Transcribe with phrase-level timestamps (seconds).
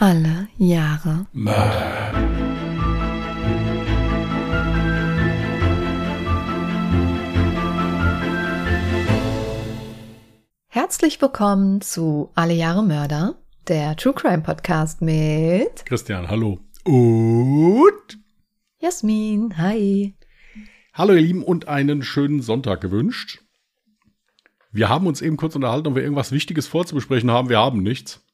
[0.00, 2.12] Alle Jahre Mörder.
[10.68, 16.60] Herzlich willkommen zu Alle Jahre Mörder, der True Crime Podcast mit Christian, hallo.
[16.84, 18.20] Und
[18.78, 19.58] Jasmin.
[19.58, 20.14] Hi.
[20.94, 23.42] hallo ihr Lieben und einen schönen Sonntag gewünscht.
[24.70, 27.48] Wir haben uns eben kurz unterhalten, ob wir irgendwas Wichtiges vorzubesprechen haben.
[27.48, 28.24] Wir haben nichts.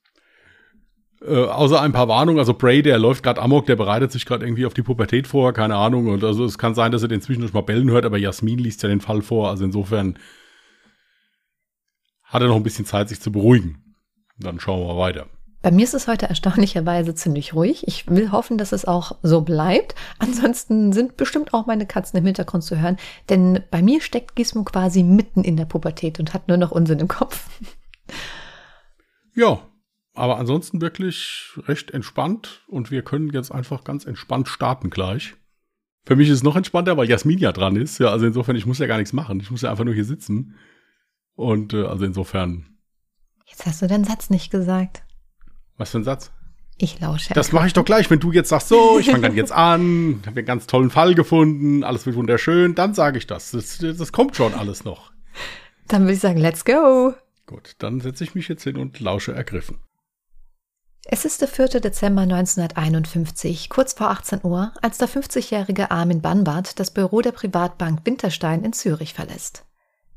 [1.26, 2.38] Äh, außer ein paar Warnungen.
[2.38, 5.52] Also Bray, der läuft gerade amok, der bereitet sich gerade irgendwie auf die Pubertät vor,
[5.52, 6.08] keine Ahnung.
[6.08, 8.82] Und also es kann sein, dass er den zwischendurch mal bellen hört, aber Jasmin liest
[8.82, 9.48] ja den Fall vor.
[9.48, 10.18] Also insofern
[12.24, 13.96] hat er noch ein bisschen Zeit, sich zu beruhigen.
[14.38, 15.26] Dann schauen wir mal weiter.
[15.62, 17.88] Bei mir ist es heute erstaunlicherweise ziemlich ruhig.
[17.88, 19.94] Ich will hoffen, dass es auch so bleibt.
[20.18, 22.98] Ansonsten sind bestimmt auch meine Katzen im Hintergrund zu hören,
[23.30, 26.98] denn bei mir steckt Gizmo quasi mitten in der Pubertät und hat nur noch Unsinn
[26.98, 27.48] im Kopf.
[29.34, 29.62] Ja,
[30.14, 35.34] aber ansonsten wirklich recht entspannt und wir können jetzt einfach ganz entspannt starten gleich.
[36.06, 37.98] Für mich ist es noch entspannter, weil Jasmin ja dran ist.
[37.98, 39.40] Ja, also insofern, ich muss ja gar nichts machen.
[39.40, 40.54] Ich muss ja einfach nur hier sitzen.
[41.34, 42.66] Und äh, also insofern,
[43.46, 45.02] Jetzt hast du den Satz nicht gesagt.
[45.76, 46.30] was für ein Satz?
[46.76, 47.34] Ich lausche.
[47.34, 50.22] Das mache ich doch gleich, wenn du jetzt sagst, so, ich fange dann jetzt an,
[50.26, 53.52] habe einen ganz tollen Fall gefunden, alles wird wunderschön, dann sage ich das.
[53.52, 53.78] das.
[53.78, 55.12] Das kommt schon alles noch.
[55.88, 57.14] Dann würde ich sagen, let's go.
[57.46, 59.78] Gut, dann setze ich mich jetzt hin und lausche ergriffen.
[61.06, 61.80] Es ist der 4.
[61.80, 68.00] Dezember 1951, kurz vor 18 Uhr, als der 50-jährige Armin Banwart das Büro der Privatbank
[68.04, 69.64] Winterstein in Zürich verlässt.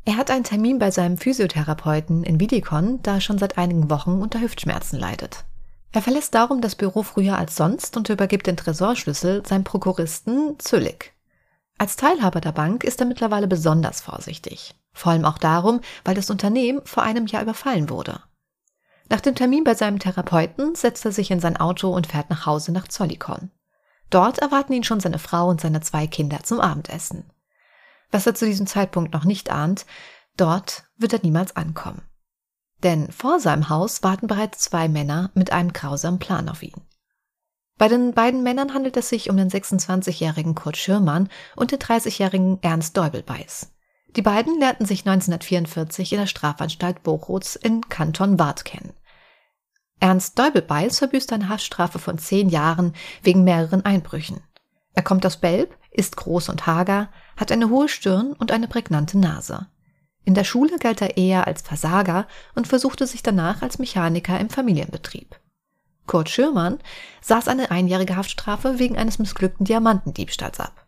[0.05, 4.21] Er hat einen Termin bei seinem Physiotherapeuten in Wiedikon, da er schon seit einigen Wochen
[4.21, 5.43] unter Hüftschmerzen leidet.
[5.91, 11.13] Er verlässt darum das Büro früher als sonst und übergibt den Tresorschlüssel seinem Prokuristen Züllig.
[11.77, 14.73] Als Teilhaber der Bank ist er mittlerweile besonders vorsichtig.
[14.93, 18.21] Vor allem auch darum, weil das Unternehmen vor einem Jahr überfallen wurde.
[19.09, 22.45] Nach dem Termin bei seinem Therapeuten setzt er sich in sein Auto und fährt nach
[22.45, 23.51] Hause nach Zollikon.
[24.09, 27.29] Dort erwarten ihn schon seine Frau und seine zwei Kinder zum Abendessen.
[28.11, 29.85] Was er zu diesem Zeitpunkt noch nicht ahnt,
[30.37, 32.01] dort wird er niemals ankommen.
[32.83, 36.81] Denn vor seinem Haus warten bereits zwei Männer mit einem grausamen Plan auf ihn.
[37.77, 42.59] Bei den beiden Männern handelt es sich um den 26-jährigen Kurt Schirmann und den 30-jährigen
[42.61, 43.71] Ernst Deubelbeiß.
[44.17, 48.93] Die beiden lernten sich 1944 in der Strafanstalt Bochutz in Kanton Waadt kennen.
[49.99, 54.41] Ernst Deubelbeiß verbüßt eine Haftstrafe von zehn Jahren wegen mehreren Einbrüchen.
[54.95, 59.19] Er kommt aus Belb, ist groß und hager, hat eine hohe Stirn und eine prägnante
[59.19, 59.67] Nase.
[60.25, 64.49] In der Schule galt er eher als Versager und versuchte sich danach als Mechaniker im
[64.49, 65.39] Familienbetrieb.
[66.07, 66.79] Kurt Schürmann
[67.21, 70.86] saß eine einjährige Haftstrafe wegen eines missglückten Diamantendiebstahls ab.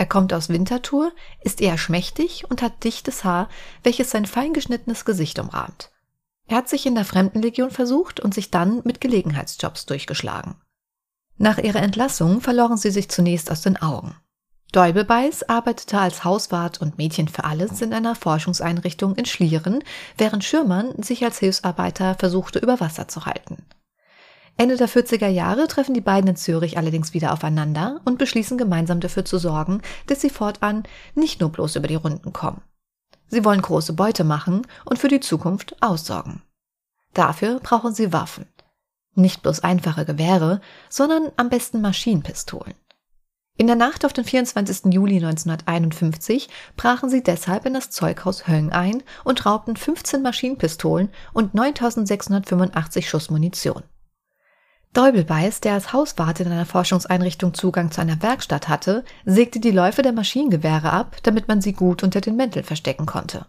[0.00, 1.12] Er kommt aus Winterthur,
[1.42, 3.50] ist eher schmächtig und hat dichtes Haar,
[3.82, 5.90] welches sein fein geschnittenes Gesicht umrahmt.
[6.46, 10.54] Er hat sich in der Fremdenlegion versucht und sich dann mit Gelegenheitsjobs durchgeschlagen.
[11.36, 14.16] Nach ihrer Entlassung verloren sie sich zunächst aus den Augen.
[14.72, 19.84] Deubelbeiß arbeitete als Hauswart und Mädchen für alles in einer Forschungseinrichtung in Schlieren,
[20.16, 23.66] während Schürmann sich als Hilfsarbeiter versuchte, über Wasser zu halten.
[24.60, 29.00] Ende der 40er Jahre treffen die beiden in Zürich allerdings wieder aufeinander und beschließen gemeinsam
[29.00, 30.82] dafür zu sorgen, dass sie fortan
[31.14, 32.60] nicht nur bloß über die Runden kommen.
[33.28, 36.42] Sie wollen große Beute machen und für die Zukunft aussorgen.
[37.14, 38.48] Dafür brauchen sie Waffen.
[39.14, 40.60] Nicht bloß einfache Gewehre,
[40.90, 42.74] sondern am besten Maschinenpistolen.
[43.56, 44.92] In der Nacht auf den 24.
[44.92, 51.54] Juli 1951 brachen sie deshalb in das Zeughaus Höng ein und raubten 15 Maschinenpistolen und
[51.54, 53.84] 9685 Schuss Munition.
[54.92, 60.02] Deubelbeiß, der als Hauswart in einer Forschungseinrichtung Zugang zu einer Werkstatt hatte, sägte die Läufe
[60.02, 63.46] der Maschinengewehre ab, damit man sie gut unter den Mänteln verstecken konnte.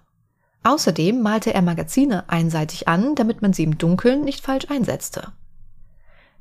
[0.63, 5.31] Außerdem malte er Magazine einseitig an, damit man sie im Dunkeln nicht falsch einsetzte.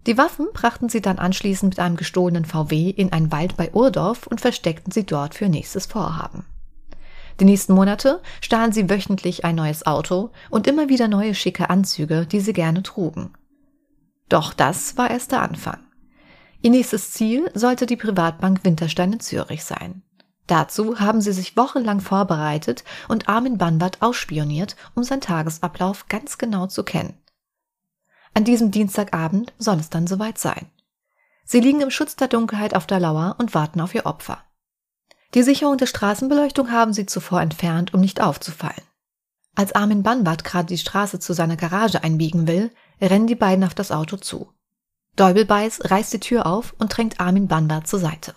[0.07, 4.27] Die Waffen brachten sie dann anschließend mit einem gestohlenen VW in einen Wald bei Urdorf
[4.27, 6.45] und versteckten sie dort für nächstes Vorhaben.
[7.39, 12.27] Die nächsten Monate stahlen sie wöchentlich ein neues Auto und immer wieder neue schicke Anzüge,
[12.27, 13.33] die sie gerne trugen.
[14.31, 15.81] Doch das war erst der Anfang.
[16.63, 20.03] Ihr nächstes Ziel sollte die Privatbank Winterstein in Zürich sein.
[20.47, 26.67] Dazu haben sie sich wochenlang vorbereitet und Armin Banwart ausspioniert, um seinen Tagesablauf ganz genau
[26.67, 27.19] zu kennen.
[28.33, 30.71] An diesem Dienstagabend soll es dann soweit sein.
[31.45, 34.45] Sie liegen im Schutz der Dunkelheit auf der Lauer und warten auf ihr Opfer.
[35.35, 38.83] Die Sicherung der Straßenbeleuchtung haben sie zuvor entfernt, um nicht aufzufallen.
[39.57, 42.71] Als Armin Banwart gerade die Straße zu seiner Garage einbiegen will,
[43.09, 44.53] rennen die beiden auf das Auto zu.
[45.17, 48.35] Deubelbeiß reißt die Tür auf und drängt Armin Banwart zur Seite.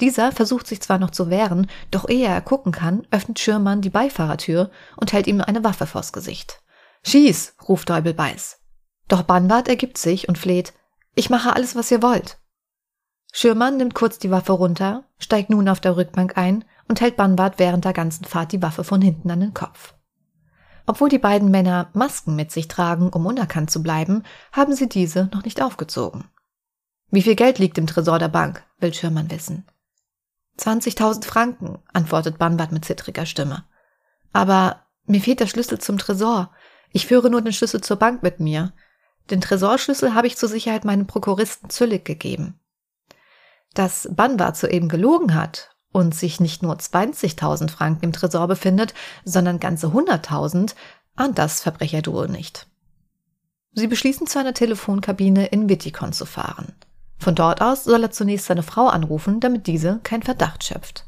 [0.00, 3.90] Dieser versucht sich zwar noch zu wehren, doch ehe er gucken kann, öffnet Schirmann die
[3.90, 6.60] Beifahrertür und hält ihm eine Waffe vors Gesicht.
[7.04, 8.58] Schieß, ruft Deubelbeiß.
[9.08, 10.72] Doch Banwart ergibt sich und fleht,
[11.14, 12.38] Ich mache alles, was ihr wollt.
[13.32, 17.58] Schürmann nimmt kurz die Waffe runter, steigt nun auf der Rückbank ein und hält Banwart
[17.58, 19.94] während der ganzen Fahrt die Waffe von hinten an den Kopf.
[20.86, 24.22] Obwohl die beiden Männer Masken mit sich tragen, um unerkannt zu bleiben,
[24.52, 26.24] haben sie diese noch nicht aufgezogen.
[27.10, 28.64] Wie viel Geld liegt im Tresor der Bank?
[28.78, 29.66] will Schürmann wissen.
[30.58, 33.64] 20.000 Franken, antwortet Banwart mit zittriger Stimme.
[34.32, 36.52] Aber mir fehlt der Schlüssel zum Tresor.
[36.90, 38.72] Ich führe nur den Schlüssel zur Bank mit mir.
[39.30, 42.60] Den Tresorschlüssel habe ich zur Sicherheit meinem Prokuristen Züllig gegeben.
[43.72, 48.94] Dass Banwart soeben gelogen hat und sich nicht nur 20.000 Franken im Tresor befindet,
[49.24, 50.74] sondern ganze 100.000,
[51.14, 52.66] ahnt das Verbrecherduo nicht.
[53.72, 56.72] Sie beschließen zu einer Telefonkabine in Wittikon zu fahren.
[57.18, 61.06] Von dort aus soll er zunächst seine Frau anrufen, damit diese keinen Verdacht schöpft.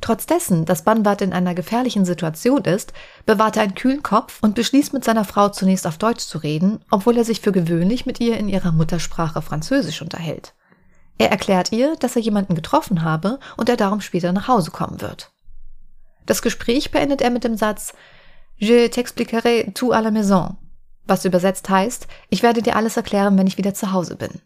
[0.00, 2.92] Trotz dessen, dass Banwart in einer gefährlichen Situation ist,
[3.26, 6.80] bewahrt er einen kühlen Kopf und beschließt mit seiner Frau zunächst auf Deutsch zu reden,
[6.90, 10.54] obwohl er sich für gewöhnlich mit ihr in ihrer Muttersprache Französisch unterhält.
[11.18, 15.00] Er erklärt ihr, dass er jemanden getroffen habe und er darum später nach Hause kommen
[15.00, 15.32] wird.
[16.26, 17.94] Das Gespräch beendet er mit dem Satz
[18.56, 20.56] Je t'expliquerai tout à la maison,
[21.04, 24.40] was übersetzt heißt, ich werde dir alles erklären, wenn ich wieder zu Hause bin.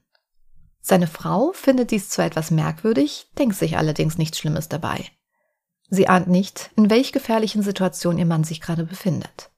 [0.80, 5.04] Seine Frau findet dies zwar etwas merkwürdig, denkt sich allerdings nichts Schlimmes dabei.
[5.90, 9.50] Sie ahnt nicht, in welch gefährlichen Situation ihr Mann sich gerade befindet.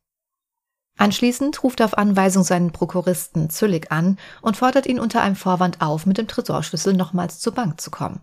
[0.98, 5.80] Anschließend ruft er auf Anweisung seinen Prokuristen Züllig an und fordert ihn unter einem Vorwand
[5.80, 8.20] auf, mit dem Tresorschlüssel nochmals zur Bank zu kommen.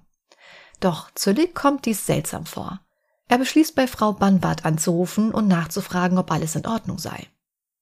[0.81, 2.81] Doch Züllig kommt dies seltsam vor.
[3.30, 7.27] Er beschließt bei Frau Banwart anzurufen und nachzufragen, ob alles in Ordnung sei.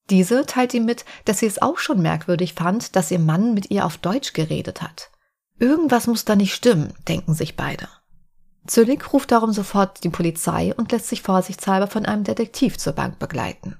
[0.09, 3.71] Diese teilt ihm mit, dass sie es auch schon merkwürdig fand, dass ihr Mann mit
[3.71, 5.09] ihr auf Deutsch geredet hat.
[5.57, 7.87] Irgendwas muss da nicht stimmen, denken sich beide.
[8.67, 13.17] Züllig ruft darum sofort die Polizei und lässt sich vorsichtshalber von einem Detektiv zur Bank
[13.19, 13.77] begleiten.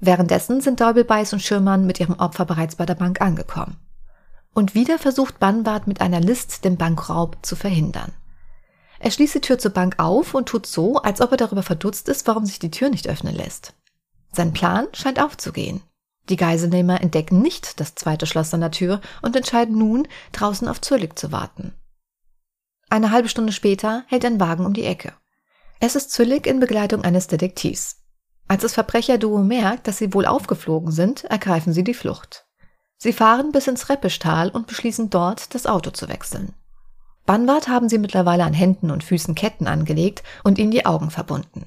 [0.00, 3.76] Währenddessen sind Däubelbeiß und Schirmann mit ihrem Opfer bereits bei der Bank angekommen.
[4.52, 8.12] Und wieder versucht Bannwart mit einer List den Bankraub zu verhindern.
[9.00, 12.08] Er schließt die Tür zur Bank auf und tut so, als ob er darüber verdutzt
[12.08, 13.74] ist, warum sich die Tür nicht öffnen lässt.
[14.32, 15.82] Sein Plan scheint aufzugehen.
[16.28, 20.80] Die Geiselnehmer entdecken nicht das zweite Schloss an der Tür und entscheiden nun, draußen auf
[20.80, 21.74] Zürlik zu warten.
[22.88, 25.12] Eine halbe Stunde später hält ein Wagen um die Ecke.
[25.80, 28.03] Es ist Züllig in Begleitung eines Detektivs.
[28.46, 32.46] Als das Verbrecherduo merkt, dass sie wohl aufgeflogen sind, ergreifen sie die Flucht.
[32.96, 36.54] Sie fahren bis ins Reppischtal und beschließen dort, das Auto zu wechseln.
[37.26, 41.66] Banwart haben sie mittlerweile an Händen und Füßen Ketten angelegt und ihnen die Augen verbunden.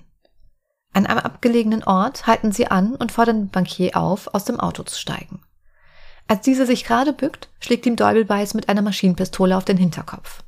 [0.94, 4.84] An einem abgelegenen Ort halten sie an und fordern den Bankier auf, aus dem Auto
[4.84, 5.42] zu steigen.
[6.28, 10.44] Als dieser sich gerade bückt, schlägt ihm Däubelbeiß mit einer Maschinenpistole auf den Hinterkopf.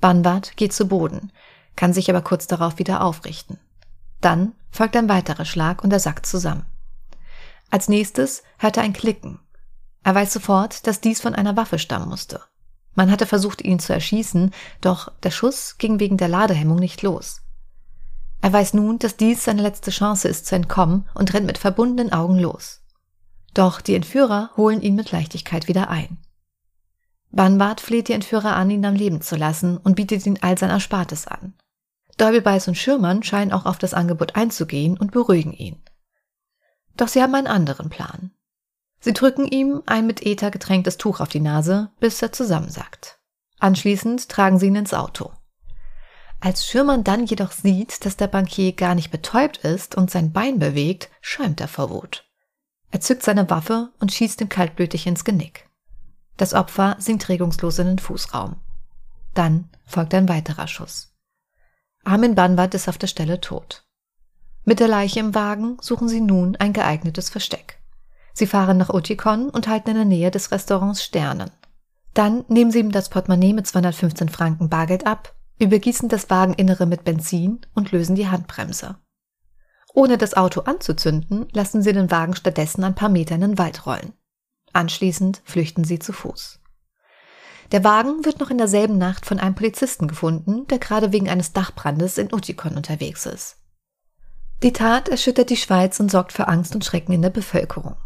[0.00, 1.32] Banwart geht zu Boden,
[1.76, 3.58] kann sich aber kurz darauf wieder aufrichten.
[4.24, 6.64] Dann folgt ein weiterer Schlag und er sackt zusammen.
[7.70, 9.38] Als nächstes hört er ein Klicken.
[10.02, 12.40] Er weiß sofort, dass dies von einer Waffe stammen musste.
[12.94, 17.42] Man hatte versucht, ihn zu erschießen, doch der Schuss ging wegen der Ladehemmung nicht los.
[18.40, 22.14] Er weiß nun, dass dies seine letzte Chance ist zu entkommen und rennt mit verbundenen
[22.14, 22.80] Augen los.
[23.52, 26.16] Doch die Entführer holen ihn mit Leichtigkeit wieder ein.
[27.30, 30.70] Banwart fleht die Entführer an, ihn am Leben zu lassen und bietet ihn all sein
[30.70, 31.52] Erspartes an.
[32.16, 35.82] Däubelbeiß und Schürmann scheinen auch auf das Angebot einzugehen und beruhigen ihn.
[36.96, 38.30] Doch sie haben einen anderen Plan.
[39.00, 43.18] Sie drücken ihm ein mit Ether getränktes Tuch auf die Nase, bis er zusammensackt.
[43.58, 45.32] Anschließend tragen sie ihn ins Auto.
[46.40, 50.58] Als Schürmann dann jedoch sieht, dass der Bankier gar nicht betäubt ist und sein Bein
[50.58, 52.24] bewegt, schäumt er vor Wut.
[52.90, 55.68] Er zückt seine Waffe und schießt ihm kaltblütig ins Genick.
[56.36, 58.56] Das Opfer sinkt regungslos in den Fußraum.
[59.32, 61.13] Dann folgt ein weiterer Schuss.
[62.04, 63.84] Armin Banwart ist auf der Stelle tot.
[64.64, 67.78] Mit der Leiche im Wagen suchen sie nun ein geeignetes Versteck.
[68.32, 71.50] Sie fahren nach Otikon und halten in der Nähe des Restaurants Sternen.
[72.12, 77.04] Dann nehmen sie ihm das Portemonnaie mit 215 Franken Bargeld ab, übergießen das Wageninnere mit
[77.04, 78.96] Benzin und lösen die Handbremse.
[79.94, 83.86] Ohne das Auto anzuzünden, lassen sie den Wagen stattdessen ein paar Meter in den Wald
[83.86, 84.12] rollen.
[84.72, 86.60] Anschließend flüchten sie zu Fuß.
[87.72, 91.52] Der Wagen wird noch in derselben Nacht von einem Polizisten gefunden, der gerade wegen eines
[91.52, 93.56] Dachbrandes in Utikon unterwegs ist.
[94.62, 97.96] Die Tat erschüttert die Schweiz und sorgt für Angst und Schrecken in der Bevölkerung.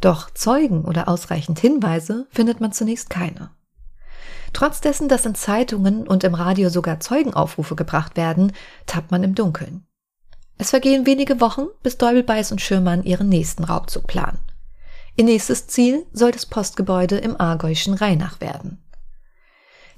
[0.00, 3.50] Doch Zeugen oder ausreichend Hinweise findet man zunächst keine.
[4.52, 8.52] Trotz dessen, dass in Zeitungen und im Radio sogar Zeugenaufrufe gebracht werden,
[8.86, 9.86] tappt man im Dunkeln.
[10.56, 14.40] Es vergehen wenige Wochen, bis Däubelbeiß und Schürmann ihren nächsten Raubzug planen.
[15.16, 18.82] Ihr nächstes Ziel soll das Postgebäude im aargäuischen Rheinach werden.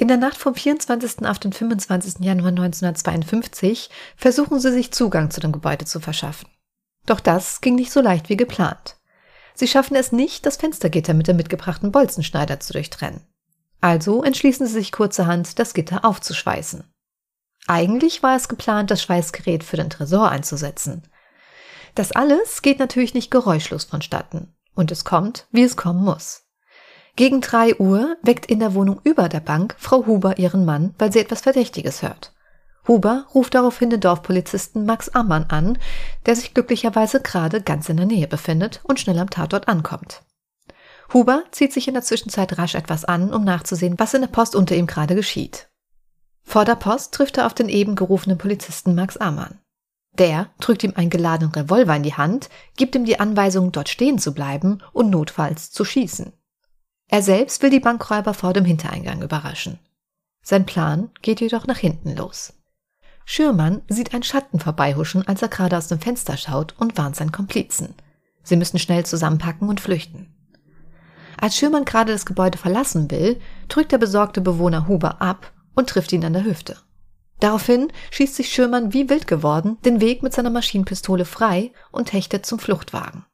[0.00, 1.26] In der Nacht vom 24.
[1.26, 2.24] auf den 25.
[2.24, 6.48] Januar 1952 versuchen sie sich Zugang zu dem Gebäude zu verschaffen.
[7.04, 8.96] Doch das ging nicht so leicht wie geplant.
[9.52, 13.20] Sie schaffen es nicht, das Fenstergitter mit dem mitgebrachten Bolzenschneider zu durchtrennen.
[13.82, 16.82] Also entschließen sie sich kurzerhand, das Gitter aufzuschweißen.
[17.66, 21.02] Eigentlich war es geplant, das Schweißgerät für den Tresor einzusetzen.
[21.94, 24.56] Das alles geht natürlich nicht geräuschlos vonstatten.
[24.74, 26.46] Und es kommt, wie es kommen muss.
[27.16, 31.12] Gegen drei Uhr weckt in der Wohnung über der Bank Frau Huber ihren Mann, weil
[31.12, 32.32] sie etwas Verdächtiges hört.
[32.88, 35.78] Huber ruft daraufhin den Dorfpolizisten Max Ammann an,
[36.26, 40.22] der sich glücklicherweise gerade ganz in der Nähe befindet und schnell am Tatort ankommt.
[41.12, 44.54] Huber zieht sich in der Zwischenzeit rasch etwas an, um nachzusehen, was in der Post
[44.54, 45.68] unter ihm gerade geschieht.
[46.42, 49.60] Vor der Post trifft er auf den eben gerufenen Polizisten Max Ammann.
[50.18, 54.18] Der drückt ihm einen geladenen Revolver in die Hand, gibt ihm die Anweisung, dort stehen
[54.18, 56.32] zu bleiben und notfalls zu schießen.
[57.12, 59.80] Er selbst will die Bankräuber vor dem Hintereingang überraschen.
[60.42, 62.52] Sein Plan geht jedoch nach hinten los.
[63.24, 67.32] Schürmann sieht einen Schatten vorbeihuschen, als er gerade aus dem Fenster schaut und warnt seinen
[67.32, 67.94] Komplizen.
[68.44, 70.32] Sie müssen schnell zusammenpacken und flüchten.
[71.36, 76.12] Als Schürmann gerade das Gebäude verlassen will, drückt der besorgte Bewohner Huber ab und trifft
[76.12, 76.76] ihn an der Hüfte.
[77.40, 82.46] Daraufhin schießt sich Schürmann wie wild geworden den Weg mit seiner Maschinenpistole frei und hechtet
[82.46, 83.24] zum Fluchtwagen.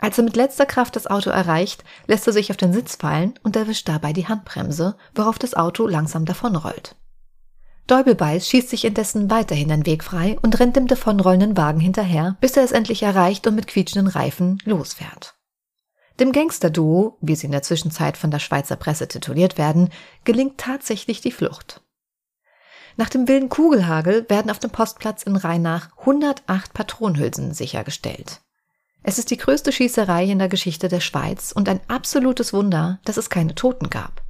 [0.00, 3.34] Als er mit letzter Kraft das Auto erreicht, lässt er sich auf den Sitz fallen
[3.42, 6.96] und erwischt dabei die Handbremse, worauf das Auto langsam davonrollt.
[7.86, 12.56] Däubelbeiß schießt sich indessen weiterhin den Weg frei und rennt dem davonrollenden Wagen hinterher, bis
[12.56, 15.34] er es endlich erreicht und mit quietschenden Reifen losfährt.
[16.18, 19.90] Dem Gangsterduo, wie sie in der Zwischenzeit von der Schweizer Presse tituliert werden,
[20.24, 21.82] gelingt tatsächlich die Flucht.
[22.96, 28.40] Nach dem wilden Kugelhagel werden auf dem Postplatz in Rheinach 108 Patronenhülsen sichergestellt.
[29.02, 33.16] Es ist die größte Schießerei in der Geschichte der Schweiz und ein absolutes Wunder, dass
[33.16, 34.22] es keine Toten gab.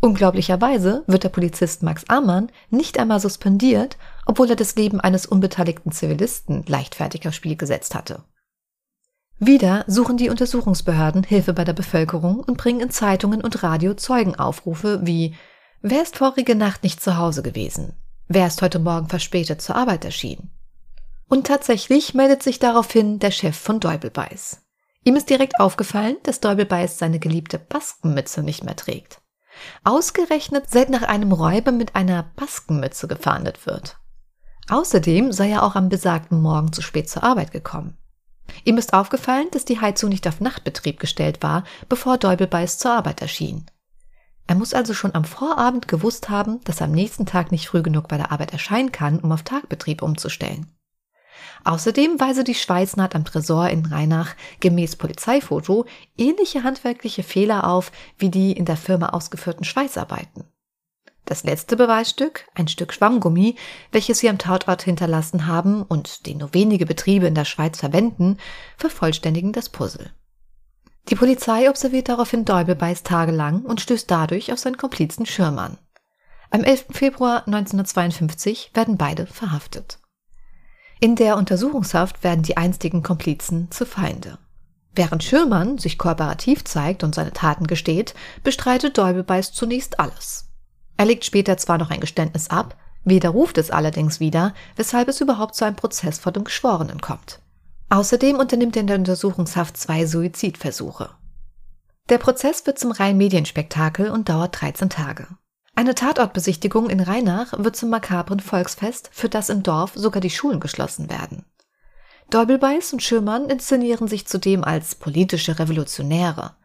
[0.00, 5.92] Unglaublicherweise wird der Polizist Max Amann nicht einmal suspendiert, obwohl er das Leben eines unbeteiligten
[5.92, 8.24] Zivilisten leichtfertig aufs Spiel gesetzt hatte.
[9.38, 15.00] Wieder suchen die Untersuchungsbehörden Hilfe bei der Bevölkerung und bringen in Zeitungen und Radio Zeugenaufrufe
[15.04, 15.34] wie
[15.80, 17.94] Wer ist vorige Nacht nicht zu Hause gewesen?
[18.28, 20.50] Wer ist heute Morgen verspätet zur Arbeit erschienen?
[21.28, 24.60] Und tatsächlich meldet sich daraufhin der Chef von Däubelbeiß.
[25.04, 29.20] Ihm ist direkt aufgefallen, dass Däubelbeiß seine geliebte Baskenmütze nicht mehr trägt.
[29.84, 33.96] Ausgerechnet seit nach einem Räuber mit einer Baskenmütze gefahndet wird.
[34.68, 37.98] Außerdem sei er auch am besagten Morgen zu spät zur Arbeit gekommen.
[38.64, 43.22] Ihm ist aufgefallen, dass die Heizung nicht auf Nachtbetrieb gestellt war, bevor Däubelbeiß zur Arbeit
[43.22, 43.66] erschien.
[44.46, 47.82] Er muss also schon am Vorabend gewusst haben, dass er am nächsten Tag nicht früh
[47.82, 50.70] genug bei der Arbeit erscheinen kann, um auf Tagbetrieb umzustellen.
[51.64, 58.30] Außerdem weise die Schweißnaht am Tresor in Rheinach gemäß Polizeifoto ähnliche handwerkliche Fehler auf wie
[58.30, 60.44] die in der Firma ausgeführten Schweißarbeiten.
[61.24, 63.56] Das letzte Beweisstück, ein Stück Schwammgummi,
[63.92, 68.38] welches sie am Tatort hinterlassen haben und den nur wenige Betriebe in der Schweiz verwenden,
[68.76, 70.10] vervollständigen das Puzzle.
[71.08, 75.78] Die Polizei observiert daraufhin Däubelbeiß tagelang und stößt dadurch auf seinen Komplizen Schirmann.
[76.50, 76.86] Am 11.
[76.90, 79.98] Februar 1952 werden beide verhaftet.
[81.02, 84.38] In der Untersuchungshaft werden die einstigen Komplizen zu Feinde.
[84.94, 90.52] Während Schürmann sich kooperativ zeigt und seine Taten gesteht, bestreitet Däubelbeiß zunächst alles.
[90.96, 95.56] Er legt später zwar noch ein Geständnis ab, widerruft es allerdings wieder, weshalb es überhaupt
[95.56, 97.40] zu einem Prozess vor dem Geschworenen kommt.
[97.88, 101.10] Außerdem unternimmt er in der Untersuchungshaft zwei Suizidversuche.
[102.10, 105.26] Der Prozess wird zum reinen Medienspektakel und dauert 13 Tage.
[105.74, 110.60] Eine Tatortbesichtigung in Rheinach wird zum makabren Volksfest, für das im Dorf sogar die Schulen
[110.60, 111.44] geschlossen werden.
[112.30, 116.56] Dorbelbeiß und Schürmann inszenieren sich zudem als politische Revolutionäre.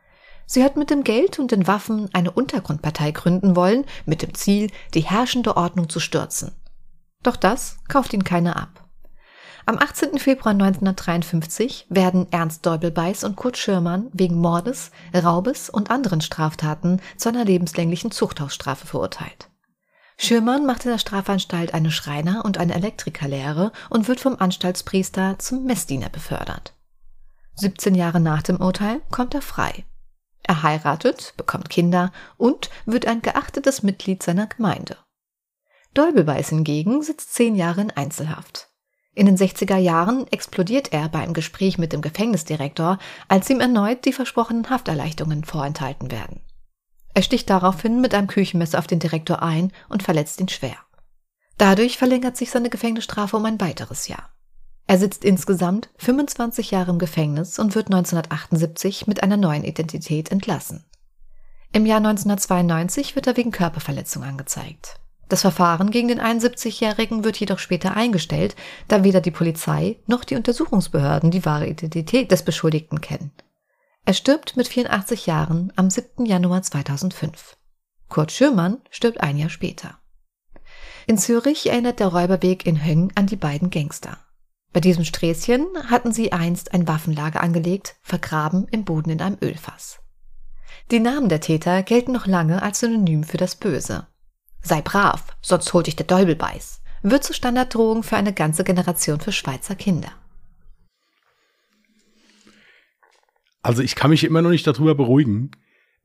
[0.46, 4.72] Sie hat mit dem Geld und den Waffen eine Untergrundpartei gründen wollen, mit dem Ziel,
[4.94, 6.54] die herrschende Ordnung zu stürzen.
[7.24, 8.87] Doch das kauft ihnen keiner ab.
[9.70, 10.18] Am 18.
[10.18, 17.28] Februar 1953 werden Ernst Deubelbeiß und Kurt Schirmann wegen Mordes, Raubes und anderen Straftaten zu
[17.28, 19.50] einer lebenslänglichen Zuchthausstrafe verurteilt.
[20.18, 25.66] Schirmann macht in der Strafanstalt eine Schreiner- und eine Elektrikerlehre und wird vom Anstaltspriester zum
[25.66, 26.74] Messdiener befördert.
[27.56, 29.84] 17 Jahre nach dem Urteil kommt er frei.
[30.44, 34.96] Er heiratet, bekommt Kinder und wird ein geachtetes Mitglied seiner Gemeinde.
[35.94, 38.70] Dolbelbeiß hingegen sitzt zehn Jahre in Einzelhaft.
[39.18, 44.14] In den 60er Jahren explodiert er beim Gespräch mit dem Gefängnisdirektor, als ihm erneut die
[44.14, 46.42] versprochenen Hafterleichterungen vorenthalten werden.
[47.16, 50.76] Er sticht daraufhin mit einem Küchenmesser auf den Direktor ein und verletzt ihn schwer.
[51.58, 54.30] Dadurch verlängert sich seine Gefängnisstrafe um ein weiteres Jahr.
[54.86, 60.86] Er sitzt insgesamt 25 Jahre im Gefängnis und wird 1978 mit einer neuen Identität entlassen.
[61.74, 65.00] Im Jahr 1992 wird er wegen Körperverletzung angezeigt.
[65.29, 68.55] Das Verfahren gegen den 71-Jährigen wird jedoch später eingestellt,
[68.88, 73.31] da weder die Polizei noch die Untersuchungsbehörden die wahre Identität des Beschuldigten kennen.
[74.05, 76.25] Er stirbt mit 84 Jahren am 7.
[76.25, 77.57] Januar 2005.
[78.07, 80.00] Kurt Schürmann stirbt ein Jahr später.
[81.07, 84.17] In Zürich erinnert der Räuberweg in Höng an die beiden Gangster.
[84.72, 90.00] Bei diesem Sträßchen hatten sie einst ein Waffenlager angelegt, vergraben im Boden in einem Ölfass.
[90.91, 94.07] Die Namen der Täter gelten noch lange als Synonym für das Böse.
[94.68, 99.22] Sei brav, sonst holt dich der Däubel beiß, wird zur Standarddrohung für eine ganze Generation
[99.22, 100.12] für Schweizer Kinder.
[103.62, 105.52] Also ich kann mich immer noch nicht darüber beruhigen,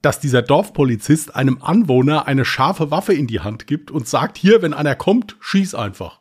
[0.00, 4.62] dass dieser Dorfpolizist einem Anwohner eine scharfe Waffe in die Hand gibt und sagt, hier,
[4.62, 6.20] wenn einer kommt, schieß einfach.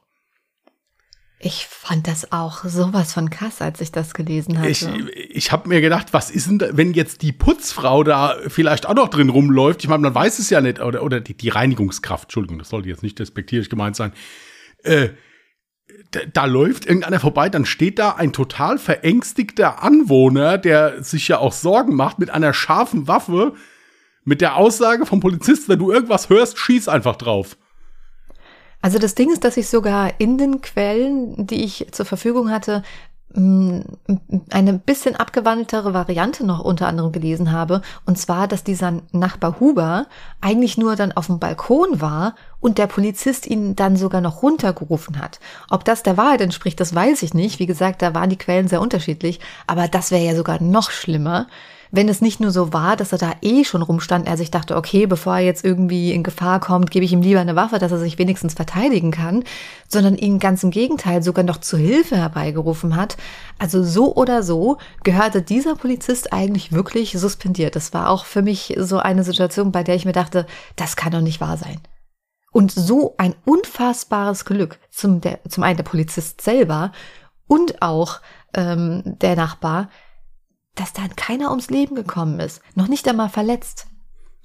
[1.43, 4.69] Ich fand das auch sowas von krass, als ich das gelesen hatte.
[4.69, 4.87] Ich,
[5.29, 8.93] ich habe mir gedacht, was ist denn, da, wenn jetzt die Putzfrau da vielleicht auch
[8.93, 9.81] noch drin rumläuft?
[9.83, 10.79] Ich meine, man weiß es ja nicht.
[10.79, 14.13] Oder, oder die, die Reinigungskraft, Entschuldigung, das sollte jetzt nicht despektierlich gemeint sein.
[14.83, 15.09] Äh,
[16.11, 21.39] da, da läuft irgendeiner vorbei, dann steht da ein total verängstigter Anwohner, der sich ja
[21.39, 23.53] auch Sorgen macht, mit einer scharfen Waffe,
[24.23, 27.57] mit der Aussage vom Polizisten, wenn du irgendwas hörst, schieß einfach drauf.
[28.81, 32.81] Also das Ding ist, dass ich sogar in den Quellen, die ich zur Verfügung hatte,
[33.33, 33.81] mm,
[34.49, 37.81] eine bisschen abgewandeltere Variante noch unter anderem gelesen habe.
[38.05, 40.07] Und zwar, dass dieser Nachbar Huber
[40.41, 45.19] eigentlich nur dann auf dem Balkon war und der Polizist ihn dann sogar noch runtergerufen
[45.19, 45.39] hat.
[45.69, 47.59] Ob das der Wahrheit entspricht, das weiß ich nicht.
[47.59, 49.39] Wie gesagt, da waren die Quellen sehr unterschiedlich.
[49.67, 51.47] Aber das wäre ja sogar noch schlimmer
[51.91, 54.77] wenn es nicht nur so war, dass er da eh schon rumstand, er sich dachte,
[54.77, 57.91] okay, bevor er jetzt irgendwie in Gefahr kommt, gebe ich ihm lieber eine Waffe, dass
[57.91, 59.43] er sich wenigstens verteidigen kann,
[59.89, 63.17] sondern ihn ganz im Gegenteil sogar noch zu Hilfe herbeigerufen hat.
[63.59, 67.75] Also so oder so gehörte dieser Polizist eigentlich wirklich suspendiert.
[67.75, 70.45] Das war auch für mich so eine Situation, bei der ich mir dachte,
[70.77, 71.79] das kann doch nicht wahr sein.
[72.53, 76.93] Und so ein unfassbares Glück, zum, der, zum einen der Polizist selber
[77.47, 78.21] und auch
[78.53, 79.89] ähm, der Nachbar,
[80.75, 82.61] dass dann keiner ums Leben gekommen ist.
[82.75, 83.87] Noch nicht einmal verletzt.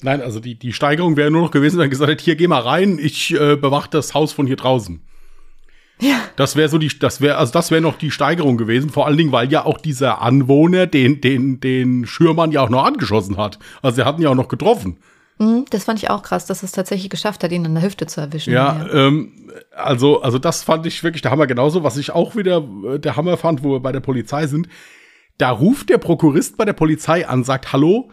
[0.02, 2.48] Nein, also die, die Steigerung wäre nur noch gewesen, wenn er gesagt hätte, hier geh
[2.48, 5.00] mal rein, ich äh, bewache das Haus von hier draußen.
[6.00, 6.16] Ja.
[6.36, 9.16] Das wäre so die, das wäre, also das wäre noch die Steigerung gewesen, vor allen
[9.16, 13.58] Dingen, weil ja auch dieser Anwohner den, den, den Schürmann ja auch noch angeschossen hat.
[13.80, 14.98] Also er hat ihn ja auch noch getroffen.
[15.38, 18.06] Mhm, das fand ich auch krass, dass es tatsächlich geschafft hat, ihn an der Hüfte
[18.06, 18.52] zu erwischen.
[18.52, 19.06] Ja, ja.
[19.06, 21.82] Ähm, also, also das fand ich wirklich der Hammer genauso.
[21.82, 24.68] Was ich auch wieder äh, der Hammer fand, wo wir bei der Polizei sind,
[25.38, 28.10] da ruft der Prokurist bei der Polizei an, sagt, hallo,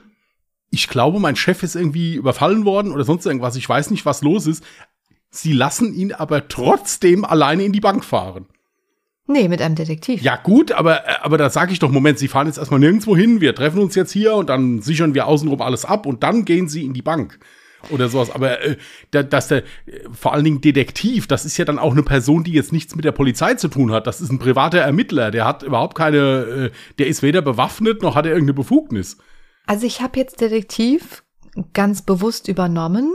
[0.70, 3.56] ich glaube, mein Chef ist irgendwie überfallen worden oder sonst irgendwas.
[3.56, 4.64] Ich weiß nicht, was los ist.
[5.30, 8.48] Sie lassen ihn aber trotzdem alleine in die Bank fahren.
[9.26, 10.22] Nee, mit einem Detektiv.
[10.22, 13.40] Ja, gut, aber, aber da sage ich doch, Moment, Sie fahren jetzt erstmal nirgendwo hin,
[13.40, 16.68] wir treffen uns jetzt hier und dann sichern wir außenrum alles ab und dann gehen
[16.68, 17.40] Sie in die Bank
[17.90, 18.32] oder sowas.
[18.32, 18.78] Aber äh,
[19.12, 19.64] dass der
[20.12, 23.06] vor allen Dingen Detektiv, das ist ja dann auch eine Person, die jetzt nichts mit
[23.06, 24.08] der Polizei zu tun hat.
[24.08, 25.32] Das ist ein privater Ermittler.
[25.32, 29.18] Der hat überhaupt keine, äh, der ist weder bewaffnet noch hat er irgendeine Befugnis.
[29.66, 31.24] Also ich habe jetzt Detektiv
[31.74, 33.14] ganz bewusst übernommen,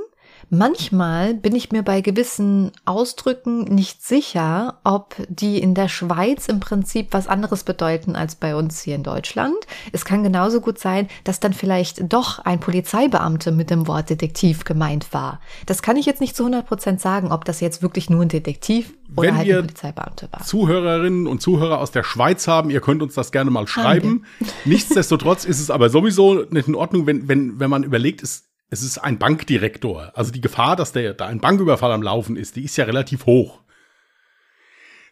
[0.50, 6.58] Manchmal bin ich mir bei gewissen Ausdrücken nicht sicher, ob die in der Schweiz im
[6.58, 9.56] Prinzip was anderes bedeuten als bei uns hier in Deutschland.
[9.92, 14.64] Es kann genauso gut sein, dass dann vielleicht doch ein Polizeibeamte mit dem Wort Detektiv
[14.64, 15.40] gemeint war.
[15.66, 18.28] Das kann ich jetzt nicht zu 100 Prozent sagen, ob das jetzt wirklich nur ein
[18.28, 20.44] Detektiv oder Wenn halt ein Polizeibeamte war.
[20.44, 24.24] Zuhörerinnen und Zuhörer aus der Schweiz haben, ihr könnt uns das gerne mal schreiben.
[24.64, 28.82] Nichtsdestotrotz ist es aber sowieso nicht in Ordnung, wenn, wenn, wenn man überlegt, es es
[28.82, 30.12] ist ein Bankdirektor.
[30.14, 33.26] Also die Gefahr, dass der, da ein Banküberfall am Laufen ist, die ist ja relativ
[33.26, 33.60] hoch.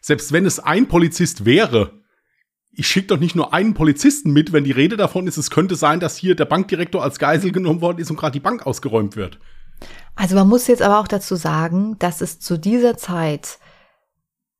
[0.01, 2.01] Selbst wenn es ein Polizist wäre,
[2.71, 5.75] ich schicke doch nicht nur einen Polizisten mit, wenn die Rede davon ist, es könnte
[5.75, 9.15] sein, dass hier der Bankdirektor als Geisel genommen worden ist und gerade die Bank ausgeräumt
[9.15, 9.39] wird.
[10.15, 13.57] Also man muss jetzt aber auch dazu sagen, dass es zu dieser Zeit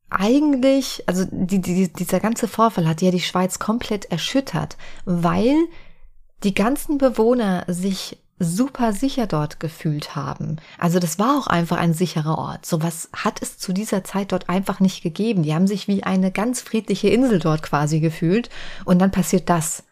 [0.10, 5.56] eigentlich, also die, die, dieser ganze Vorfall hat ja die Schweiz komplett erschüttert, weil
[6.44, 10.58] die ganzen Bewohner sich super sicher dort gefühlt haben.
[10.78, 12.65] Also das war auch einfach ein sicherer Ort.
[12.65, 15.43] Sowas hat es zu dieser Zeit dort einfach nicht gegeben.
[15.43, 18.50] Die haben sich wie eine ganz friedliche Insel dort quasi gefühlt
[18.86, 19.84] und dann passiert das.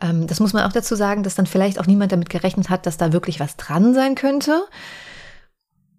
[0.00, 2.86] Ähm, das muss man auch dazu sagen, dass dann vielleicht auch niemand damit gerechnet hat,
[2.86, 4.64] dass da wirklich was dran sein könnte.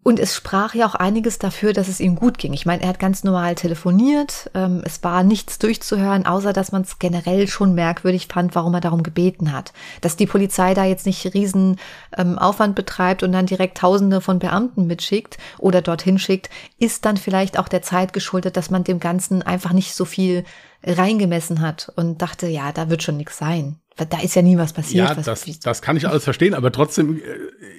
[0.01, 2.53] Und es sprach ja auch einiges dafür, dass es ihm gut ging.
[2.53, 4.49] Ich meine, er hat ganz normal telefoniert.
[4.53, 8.81] Ähm, es war nichts durchzuhören, außer dass man es generell schon merkwürdig fand, warum er
[8.81, 9.73] darum gebeten hat.
[9.99, 11.77] Dass die Polizei da jetzt nicht riesen
[12.17, 17.17] ähm, Aufwand betreibt und dann direkt Tausende von Beamten mitschickt oder dorthin schickt, ist dann
[17.17, 20.45] vielleicht auch der Zeit geschuldet, dass man dem Ganzen einfach nicht so viel
[20.81, 23.79] reingemessen hat und dachte, ja, da wird schon nichts sein.
[23.95, 25.10] Da ist ja nie was passiert.
[25.10, 27.21] Ja, was, das, das kann ich alles verstehen, aber trotzdem äh,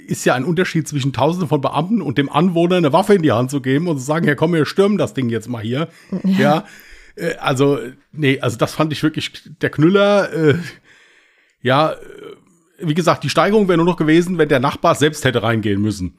[0.07, 3.33] ist ja ein Unterschied zwischen Tausenden von Beamten und dem Anwohner eine Waffe in die
[3.33, 5.89] Hand zu geben und zu sagen, ja komm, wir stürmen das Ding jetzt mal hier.
[6.25, 6.39] Ja.
[6.39, 6.65] ja
[7.17, 7.79] äh, also,
[8.13, 10.33] nee, also das fand ich wirklich der Knüller.
[10.33, 10.55] Äh,
[11.63, 11.97] ja, äh,
[12.79, 16.15] wie gesagt, die Steigerung wäre nur noch gewesen, wenn der Nachbar selbst hätte reingehen müssen.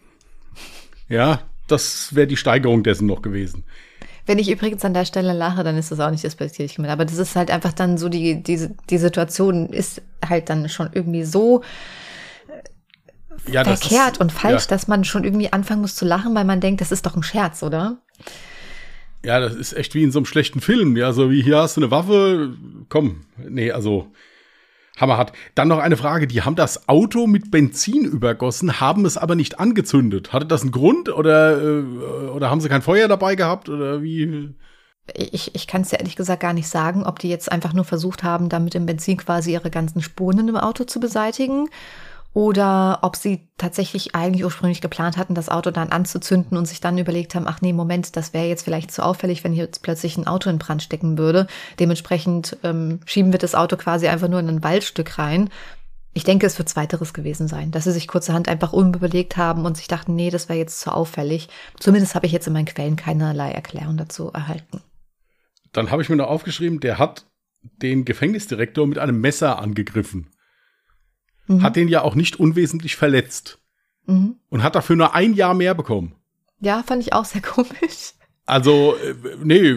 [1.10, 3.64] Ja, das wäre die Steigerung dessen noch gewesen.
[4.26, 6.94] Wenn ich übrigens an der Stelle lache, dann ist das auch nicht respektierlich gemeint.
[6.94, 10.90] Aber das ist halt einfach dann so, die, die, die Situation ist halt dann schon
[10.94, 11.64] irgendwie so
[12.48, 14.70] äh, ja, verkehrt ist, und falsch, ja.
[14.70, 17.24] dass man schon irgendwie anfangen muss zu lachen, weil man denkt, das ist doch ein
[17.24, 17.98] Scherz, oder?
[19.24, 20.98] Ja, das ist echt wie in so einem schlechten Film.
[20.98, 22.56] Ja, so wie hier hast du eine Waffe,
[22.90, 23.22] komm.
[23.38, 24.12] Nee, also
[24.98, 25.34] hammerhart.
[25.56, 29.60] Dann noch eine Frage, die haben das Auto mit Benzin übergossen, haben es aber nicht
[29.60, 30.34] angezündet.
[30.34, 31.82] Hatte das einen Grund oder, äh,
[32.30, 34.54] oder haben sie kein Feuer dabei gehabt oder wie?
[35.16, 37.86] Ich, ich kann es ja ehrlich gesagt gar nicht sagen, ob die jetzt einfach nur
[37.86, 41.68] versucht haben, damit im Benzin quasi ihre ganzen Spuren im Auto zu beseitigen
[42.34, 46.98] oder ob sie tatsächlich eigentlich ursprünglich geplant hatten, das Auto dann anzuzünden und sich dann
[46.98, 50.18] überlegt haben, ach nee, Moment, das wäre jetzt vielleicht zu auffällig, wenn hier jetzt plötzlich
[50.18, 51.48] ein Auto in Brand stecken würde.
[51.80, 55.50] Dementsprechend ähm, schieben wir das Auto quasi einfach nur in ein Waldstück rein.
[56.14, 59.76] Ich denke, es wird zweiteres gewesen sein, dass sie sich kurzerhand einfach unüberlegt haben und
[59.76, 61.50] sich dachten, nee, das wäre jetzt zu auffällig.
[61.80, 64.82] Zumindest habe ich jetzt in meinen Quellen keinerlei Erklärung dazu erhalten.
[65.74, 67.26] Dann habe ich mir noch aufgeschrieben, der hat
[67.62, 70.30] den Gefängnisdirektor mit einem Messer angegriffen
[71.58, 71.64] mhm.
[71.64, 73.60] hat den ja auch nicht unwesentlich verletzt.
[74.06, 74.36] Mhm.
[74.50, 76.16] Und hat dafür nur ein Jahr mehr bekommen.
[76.60, 78.14] Ja, fand ich auch sehr komisch.
[78.46, 79.76] Also, äh, nee,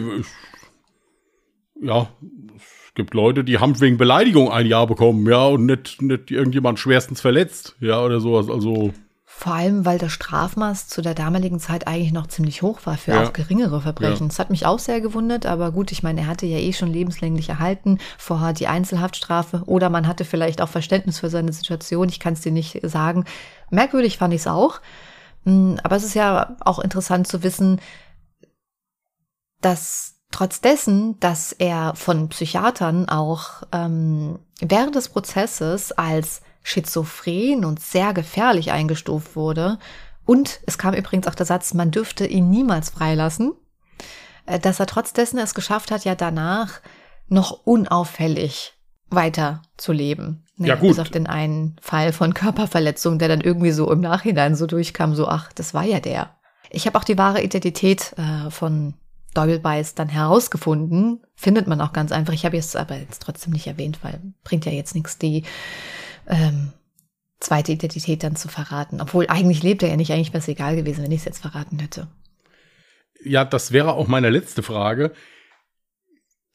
[1.81, 2.09] ja,
[2.55, 6.79] es gibt Leute, die haben wegen Beleidigung ein Jahr bekommen, ja, und nicht, nicht irgendjemand
[6.79, 8.93] schwerstens verletzt, ja, oder sowas, also.
[9.37, 13.11] Vor allem, weil das Strafmaß zu der damaligen Zeit eigentlich noch ziemlich hoch war für
[13.11, 13.23] ja.
[13.23, 14.23] auch geringere Verbrechen.
[14.23, 14.27] Ja.
[14.29, 16.87] Das hat mich auch sehr gewundert, aber gut, ich meine, er hatte ja eh schon
[16.87, 22.07] lebenslänglich erhalten, vorher die Einzelhaftstrafe oder man hatte vielleicht auch Verständnis für seine Situation.
[22.07, 23.25] Ich kann es dir nicht sagen.
[23.69, 24.79] Merkwürdig fand ich es auch.
[25.43, 27.81] Hm, aber es ist ja auch interessant zu wissen,
[29.59, 37.79] dass trotz dessen, dass er von Psychiatern auch ähm, während des Prozesses als schizophren und
[37.79, 39.77] sehr gefährlich eingestuft wurde.
[40.25, 43.53] Und es kam übrigens auch der Satz, man dürfte ihn niemals freilassen,
[44.47, 46.81] äh, dass er trotz dessen es geschafft hat, ja danach
[47.27, 48.73] noch unauffällig
[49.11, 50.43] weiter zu leben.
[50.57, 50.89] Nee, ja, gut.
[50.89, 55.13] Bis auf den einen Fall von Körperverletzung, der dann irgendwie so im Nachhinein so durchkam,
[55.13, 56.31] so, ach, das war ja der.
[56.71, 58.95] Ich habe auch die wahre Identität äh, von
[59.35, 61.21] Doppelbeiß dann herausgefunden.
[61.35, 62.33] Findet man auch ganz einfach.
[62.33, 65.19] Ich habe es aber jetzt trotzdem nicht erwähnt, weil bringt ja jetzt nichts.
[65.19, 65.43] Die
[66.27, 66.73] ähm,
[67.39, 69.01] zweite Identität dann zu verraten.
[69.01, 71.41] Obwohl eigentlich lebt er ja nicht, eigentlich wäre es egal gewesen, wenn ich es jetzt
[71.41, 72.07] verraten hätte.
[73.23, 75.11] Ja, das wäre auch meine letzte Frage.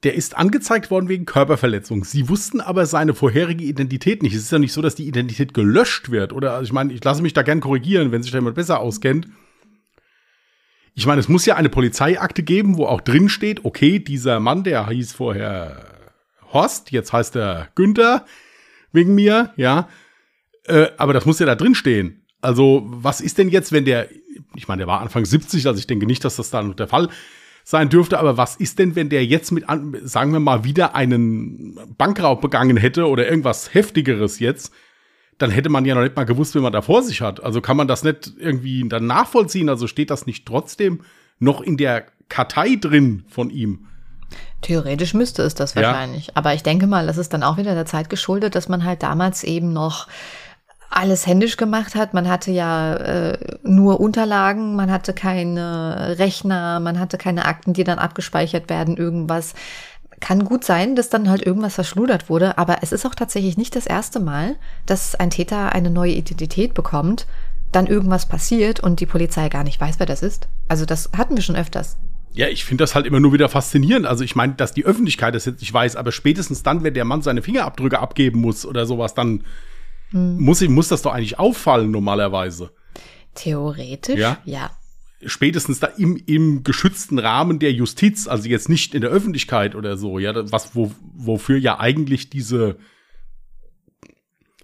[0.03, 2.03] Der ist angezeigt worden wegen Körperverletzung.
[2.03, 4.33] Sie wussten aber seine vorherige Identität nicht.
[4.33, 6.33] Es ist ja nicht so, dass die Identität gelöscht wird.
[6.33, 8.79] Oder also ich meine, ich lasse mich da gern korrigieren, wenn sich da jemand besser
[8.79, 9.27] auskennt.
[10.93, 14.63] Ich meine, es muss ja eine Polizeiakte geben, wo auch drin steht, okay, dieser Mann,
[14.63, 15.85] der hieß vorher
[16.51, 18.25] Horst, jetzt heißt er Günther,
[18.91, 19.89] wegen mir, ja.
[20.65, 22.25] Äh, aber das muss ja da drin stehen.
[22.41, 24.09] Also, was ist denn jetzt, wenn der,
[24.55, 27.09] ich meine, der war Anfang 70, also ich denke nicht, dass das dann der Fall
[27.63, 29.65] sein dürfte, aber was ist denn, wenn der jetzt mit,
[30.03, 34.73] sagen wir mal, wieder einen Bankraub begangen hätte oder irgendwas Heftigeres jetzt?
[35.37, 37.43] Dann hätte man ja noch nicht mal gewusst, wie man da vor sich hat.
[37.43, 39.69] Also kann man das nicht irgendwie dann nachvollziehen?
[39.69, 41.01] Also steht das nicht trotzdem
[41.39, 43.87] noch in der Kartei drin von ihm?
[44.61, 46.27] Theoretisch müsste es das wahrscheinlich.
[46.27, 46.33] Ja.
[46.35, 49.03] Aber ich denke mal, das ist dann auch wieder der Zeit geschuldet, dass man halt
[49.03, 50.07] damals eben noch
[50.91, 52.13] alles händisch gemacht hat.
[52.13, 57.83] Man hatte ja äh, nur Unterlagen, man hatte keine Rechner, man hatte keine Akten, die
[57.83, 59.53] dann abgespeichert werden, irgendwas.
[60.19, 63.75] Kann gut sein, dass dann halt irgendwas verschludert wurde, aber es ist auch tatsächlich nicht
[63.75, 67.25] das erste Mal, dass ein Täter eine neue Identität bekommt,
[67.71, 70.47] dann irgendwas passiert und die Polizei gar nicht weiß, wer das ist.
[70.67, 71.97] Also das hatten wir schon öfters.
[72.33, 74.05] Ja, ich finde das halt immer nur wieder faszinierend.
[74.05, 77.05] Also ich meine, dass die Öffentlichkeit das jetzt nicht weiß, aber spätestens dann, wenn der
[77.05, 79.43] Mann seine Fingerabdrücke abgeben muss oder sowas, dann
[80.11, 80.39] hm.
[80.39, 82.71] muss, muss das doch eigentlich auffallen normalerweise.
[83.35, 84.37] Theoretisch, ja.
[84.45, 84.71] ja.
[85.25, 89.97] Spätestens da im, im geschützten Rahmen der Justiz, also jetzt nicht in der Öffentlichkeit oder
[89.97, 92.77] so, ja, was, wo, wofür ja eigentlich diese,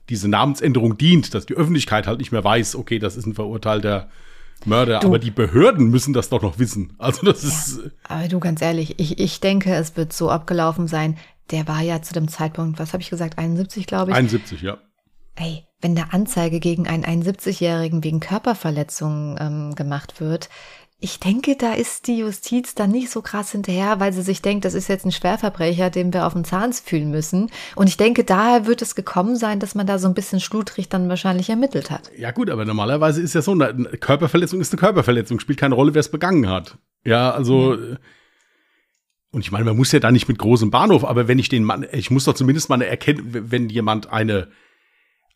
[0.09, 4.09] diese Namensänderung dient, dass die Öffentlichkeit halt nicht mehr weiß, okay, das ist ein verurteilter
[4.65, 6.93] Mörder, du, aber die Behörden müssen das doch noch wissen.
[6.97, 7.91] Also das ja, ist.
[8.03, 11.17] Aber du, ganz ehrlich, ich, ich denke, es wird so abgelaufen sein.
[11.51, 14.17] Der war ja zu dem Zeitpunkt, was habe ich gesagt, 71, glaube ich.
[14.17, 14.77] 71, ja.
[15.35, 20.49] Ey, wenn da Anzeige gegen einen 71-Jährigen wegen Körperverletzung ähm, gemacht wird,
[20.99, 24.65] ich denke, da ist die Justiz dann nicht so krass hinterher, weil sie sich denkt,
[24.65, 27.51] das ist jetzt ein Schwerverbrecher, dem wir auf den Zahn fühlen müssen.
[27.75, 30.89] Und ich denke, daher wird es gekommen sein, dass man da so ein bisschen schludrig
[30.89, 32.09] dann wahrscheinlich ermittelt hat.
[32.17, 35.93] Ja gut, aber normalerweise ist ja so, eine Körperverletzung ist eine Körperverletzung, spielt keine Rolle,
[35.93, 36.79] wer es begangen hat.
[37.05, 37.97] Ja, also ja.
[39.29, 41.63] und ich meine, man muss ja da nicht mit großem Bahnhof, aber wenn ich den
[41.63, 44.47] Mann, ich muss doch zumindest mal eine erkennen, wenn jemand eine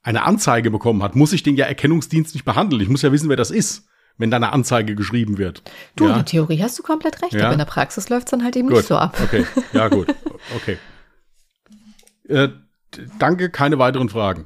[0.04, 2.82] eine Anzeige bekommen hat, muss ich den ja erkennungsdienstlich behandeln.
[2.82, 3.88] Ich muss ja wissen, wer das ist
[4.21, 5.63] wenn da eine Anzeige geschrieben wird.
[5.95, 6.12] Du, ja.
[6.12, 7.45] in der Theorie hast du komplett recht, ja.
[7.45, 8.77] aber in der Praxis läuft es dann halt eben gut.
[8.77, 9.17] nicht so ab.
[9.21, 10.07] Okay, ja gut,
[10.55, 10.77] okay.
[12.27, 12.49] Äh,
[13.19, 14.45] danke, keine weiteren Fragen.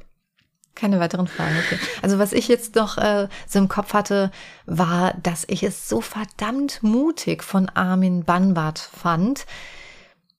[0.74, 1.78] Keine weiteren Fragen, okay.
[2.02, 4.30] Also was ich jetzt noch äh, so im Kopf hatte,
[4.66, 9.46] war, dass ich es so verdammt mutig von Armin Banbart fand,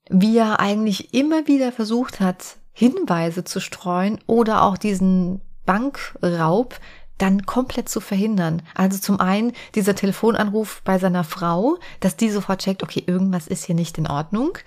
[0.09, 6.79] wie er eigentlich immer wieder versucht hat, Hinweise zu streuen oder auch diesen Bankraub
[7.17, 8.61] dann komplett zu verhindern.
[8.75, 13.65] Also zum einen dieser Telefonanruf bei seiner Frau, dass die sofort checkt, okay, irgendwas ist
[13.65, 14.57] hier nicht in Ordnung.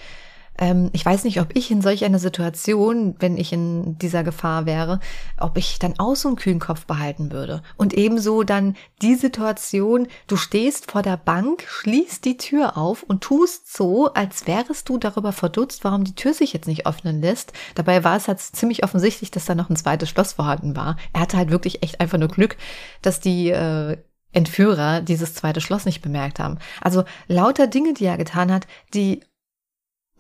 [0.60, 4.66] Ähm, ich weiß nicht, ob ich in solch einer Situation, wenn ich in dieser Gefahr
[4.66, 5.00] wäre,
[5.38, 7.62] ob ich dann auch so einen kühlen Kopf behalten würde.
[7.76, 13.22] Und ebenso dann die Situation, du stehst vor der Bank, schließt die Tür auf und
[13.22, 17.52] tust so, als wärest du darüber verdutzt, warum die Tür sich jetzt nicht öffnen lässt.
[17.74, 20.96] Dabei war es halt ziemlich offensichtlich, dass da noch ein zweites Schloss vorhanden war.
[21.14, 22.56] Er hatte halt wirklich echt einfach nur Glück,
[23.00, 23.96] dass die äh,
[24.32, 26.58] Entführer dieses zweite Schloss nicht bemerkt haben.
[26.80, 29.22] Also lauter Dinge, die er getan hat, die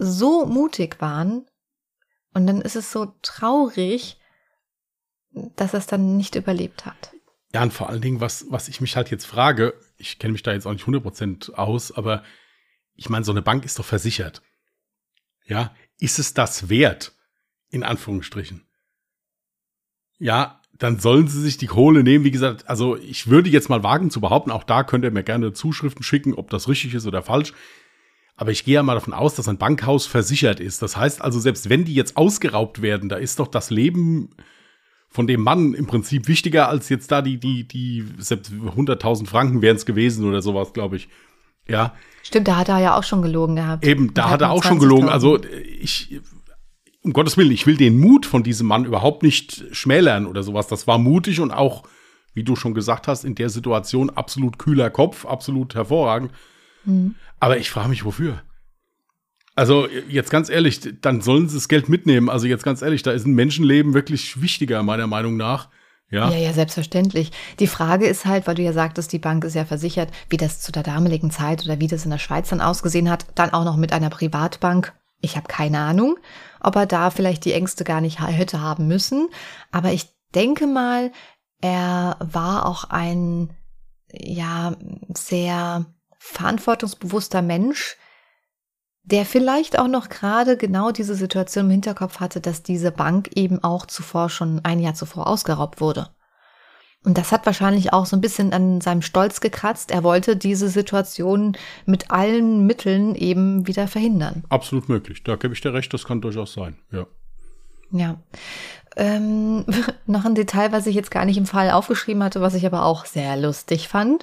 [0.00, 1.46] so mutig waren.
[2.32, 4.18] Und dann ist es so traurig,
[5.56, 7.12] dass es dann nicht überlebt hat.
[7.52, 10.42] Ja, und vor allen Dingen, was, was ich mich halt jetzt frage, ich kenne mich
[10.42, 12.22] da jetzt auch nicht 100% aus, aber
[12.94, 14.42] ich meine, so eine Bank ist doch versichert.
[15.44, 17.12] Ja, ist es das wert?
[17.70, 18.66] In Anführungsstrichen.
[20.18, 22.24] Ja, dann sollen sie sich die Kohle nehmen.
[22.24, 25.22] Wie gesagt, also ich würde jetzt mal wagen zu behaupten, auch da könnt ihr mir
[25.22, 27.52] gerne Zuschriften schicken, ob das richtig ist oder falsch.
[28.40, 30.80] Aber ich gehe ja mal davon aus, dass ein Bankhaus versichert ist.
[30.80, 34.30] Das heißt also, selbst wenn die jetzt ausgeraubt werden, da ist doch das Leben
[35.10, 39.60] von dem Mann im Prinzip wichtiger als jetzt da die, die, die, selbst 100.000 Franken
[39.60, 41.10] wären es gewesen oder sowas, glaube ich.
[41.68, 41.94] Ja.
[42.22, 43.84] Stimmt, da hat er ja auch schon gelogen gehabt.
[43.84, 45.10] Eben, da hat er auch schon gelogen.
[45.10, 45.38] Also
[45.78, 46.18] ich,
[47.02, 50.66] um Gottes Willen, ich will den Mut von diesem Mann überhaupt nicht schmälern oder sowas.
[50.66, 51.82] Das war mutig und auch,
[52.32, 56.32] wie du schon gesagt hast, in der Situation absolut kühler Kopf, absolut hervorragend.
[56.84, 57.14] Mhm.
[57.38, 58.42] Aber ich frage mich, wofür?
[59.56, 62.30] Also jetzt ganz ehrlich, dann sollen sie das Geld mitnehmen.
[62.30, 65.68] Also jetzt ganz ehrlich, da ist ein Menschenleben wirklich wichtiger, meiner Meinung nach.
[66.10, 66.28] Ja.
[66.30, 67.30] ja, ja, selbstverständlich.
[67.60, 70.60] Die Frage ist halt, weil du ja sagtest, die Bank ist ja versichert, wie das
[70.60, 73.64] zu der damaligen Zeit oder wie das in der Schweiz dann ausgesehen hat, dann auch
[73.64, 74.92] noch mit einer Privatbank.
[75.20, 76.16] Ich habe keine Ahnung,
[76.60, 79.28] ob er da vielleicht die Ängste gar nicht hätte haben müssen.
[79.70, 81.12] Aber ich denke mal,
[81.60, 83.50] er war auch ein,
[84.12, 84.74] ja,
[85.14, 85.86] sehr
[86.20, 87.96] verantwortungsbewusster Mensch,
[89.02, 93.64] der vielleicht auch noch gerade genau diese Situation im Hinterkopf hatte, dass diese Bank eben
[93.64, 96.10] auch zuvor schon ein Jahr zuvor ausgeraubt wurde.
[97.02, 99.90] Und das hat wahrscheinlich auch so ein bisschen an seinem Stolz gekratzt.
[99.90, 101.56] Er wollte diese Situation
[101.86, 104.44] mit allen Mitteln eben wieder verhindern.
[104.50, 105.24] Absolut möglich.
[105.24, 107.06] Da gebe ich dir recht, das kann durchaus sein, ja.
[107.92, 108.20] Ja.
[108.96, 109.64] Ähm,
[110.06, 112.84] noch ein Detail, was ich jetzt gar nicht im Fall aufgeschrieben hatte, was ich aber
[112.84, 114.22] auch sehr lustig fand.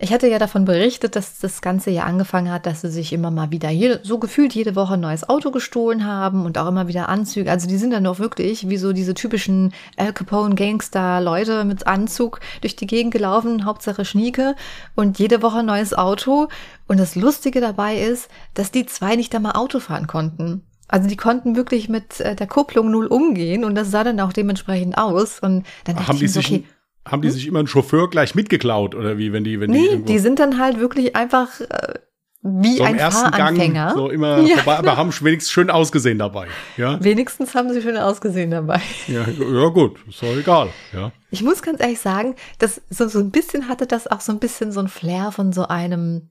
[0.00, 3.32] Ich hatte ja davon berichtet, dass das Ganze ja angefangen hat, dass sie sich immer
[3.32, 6.86] mal wieder jede, so gefühlt jede Woche ein neues Auto gestohlen haben und auch immer
[6.86, 7.50] wieder Anzüge.
[7.50, 11.88] Also die sind dann auch wirklich wie so diese typischen Al Capone Gangster Leute mit
[11.88, 14.54] Anzug durch die Gegend gelaufen, Hauptsache Schnieke
[14.94, 16.46] und jede Woche ein neues Auto.
[16.86, 20.62] Und das Lustige dabei ist, dass die zwei nicht einmal Auto fahren konnten.
[20.86, 24.32] Also die konnten wirklich mit äh, der Kupplung null umgehen und das sah dann auch
[24.32, 25.40] dementsprechend aus.
[25.40, 26.64] Und dann dachte haben ich mir, okay,
[27.06, 27.34] haben die hm?
[27.34, 30.38] sich immer einen Chauffeur gleich mitgeklaut oder wie, wenn die, wenn nee, die, die sind
[30.38, 31.94] dann halt wirklich einfach äh,
[32.42, 33.86] wie so ein Fahranfänger.
[33.86, 36.48] Gang, so immer ja, vorbei, aber haben wenigstens schön ausgesehen dabei.
[36.76, 37.02] Ja?
[37.02, 38.80] Wenigstens haben sie schön ausgesehen dabei.
[39.08, 40.70] Ja, ja gut, ist doch egal.
[40.92, 41.12] Ja.
[41.30, 44.38] Ich muss ganz ehrlich sagen, dass so, so ein bisschen hatte das auch so ein
[44.38, 46.30] bisschen so ein Flair von so einem,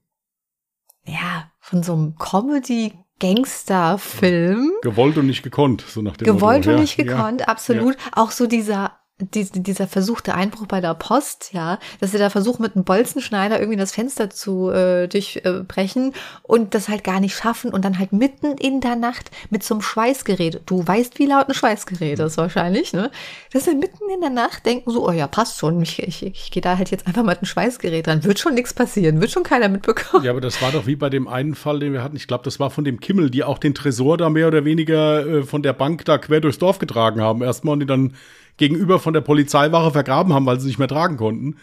[1.04, 4.72] ja, von so einem Comedy Gangster-Film.
[4.82, 6.76] Gewollt und nicht gekonnt, so nach dem Gewollt Motto.
[6.76, 7.96] und nicht gekonnt, ja, absolut.
[7.96, 8.00] Ja.
[8.12, 12.76] Auch so dieser dieser versuchte Einbruch bei der Post, ja, dass sie da versuchen, mit
[12.76, 17.84] einem Bolzenschneider irgendwie das Fenster zu äh, durchbrechen und das halt gar nicht schaffen und
[17.84, 20.62] dann halt mitten in der Nacht mit so einem Schweißgerät.
[20.66, 23.10] Du weißt, wie laut ein Schweißgerät ist wahrscheinlich, ne?
[23.52, 26.50] Dass sie mitten in der Nacht denken so, oh ja, passt schon, ich, ich, ich
[26.52, 28.22] gehe da halt jetzt einfach mit einem Schweißgerät dran.
[28.22, 30.24] Wird schon nichts passieren, wird schon keiner mitbekommen.
[30.24, 32.16] Ja, aber das war doch wie bei dem einen Fall, den wir hatten.
[32.16, 35.26] Ich glaube, das war von dem Kimmel, die auch den Tresor da mehr oder weniger
[35.26, 37.42] äh, von der Bank da quer durchs Dorf getragen haben.
[37.42, 38.14] Erstmal und die dann
[38.58, 41.56] gegenüber von der Polizeiwache vergraben haben, weil sie nicht mehr tragen konnten.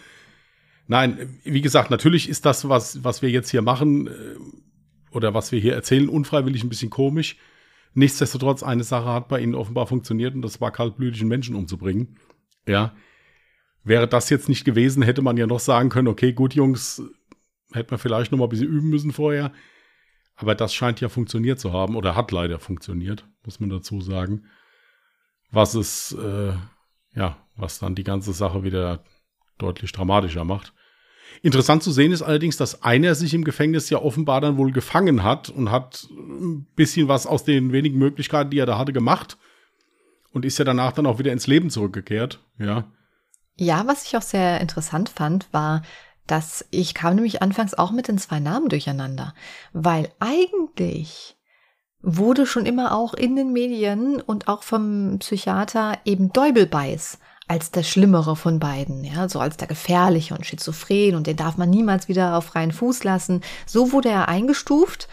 [0.88, 4.12] Nein, wie gesagt, natürlich ist das, was, was wir jetzt hier machen äh,
[5.12, 7.38] oder was wir hier erzählen, unfreiwillig ein bisschen komisch.
[7.94, 12.18] Nichtsdestotrotz, eine Sache hat bei ihnen offenbar funktioniert und das war kaltblütigen Menschen umzubringen.
[12.68, 12.96] Ja.
[13.84, 17.02] Wäre das jetzt nicht gewesen, hätte man ja noch sagen können, okay, gut, Jungs,
[17.72, 19.52] hätte man vielleicht noch mal ein bisschen üben müssen vorher.
[20.36, 24.46] Aber das scheint ja funktioniert zu haben oder hat leider funktioniert, muss man dazu sagen.
[25.52, 26.54] Was es, äh,
[27.16, 29.04] ja, was dann die ganze Sache wieder
[29.58, 30.74] deutlich dramatischer macht.
[31.42, 35.24] Interessant zu sehen ist allerdings, dass einer sich im Gefängnis ja offenbar dann wohl gefangen
[35.24, 39.38] hat und hat ein bisschen was aus den wenigen Möglichkeiten, die er da hatte, gemacht
[40.32, 42.86] und ist ja danach dann auch wieder ins Leben zurückgekehrt, ja.
[43.58, 45.82] Ja, was ich auch sehr interessant fand, war,
[46.28, 49.34] dass ich kam nämlich anfangs auch mit den zwei Namen durcheinander,
[49.72, 51.38] weil eigentlich
[52.06, 57.84] wurde schon immer auch in den Medien und auch vom Psychiater eben Däubelbeiß als der
[57.84, 62.08] Schlimmere von beiden, ja, so als der Gefährliche und Schizophren und den darf man niemals
[62.08, 63.42] wieder auf freien Fuß lassen.
[63.66, 65.08] So wurde er eingestuft.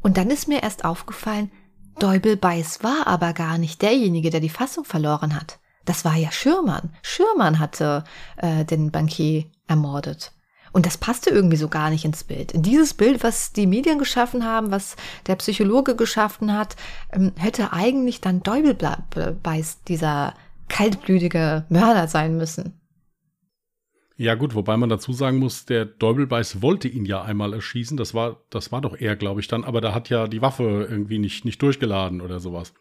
[0.00, 1.50] Und dann ist mir erst aufgefallen,
[1.98, 5.58] Däubel Beiß war aber gar nicht derjenige, der die Fassung verloren hat.
[5.84, 6.94] Das war ja Schürmann.
[7.02, 8.04] Schürmann hatte
[8.36, 10.32] äh, den Bankier ermordet.
[10.72, 12.52] Und das passte irgendwie so gar nicht ins Bild.
[12.52, 16.76] In dieses Bild, was die Medien geschaffen haben, was der Psychologe geschaffen hat,
[17.12, 20.34] ähm, hätte eigentlich dann Däubelbeiß dieser
[20.68, 22.78] kaltblütige Mörder sein müssen.
[24.20, 27.96] Ja gut, wobei man dazu sagen muss, der Däubelbeiß wollte ihn ja einmal erschießen.
[27.96, 29.62] Das war, das war doch er, glaube ich, dann.
[29.62, 32.74] Aber da hat ja die Waffe irgendwie nicht, nicht durchgeladen oder sowas.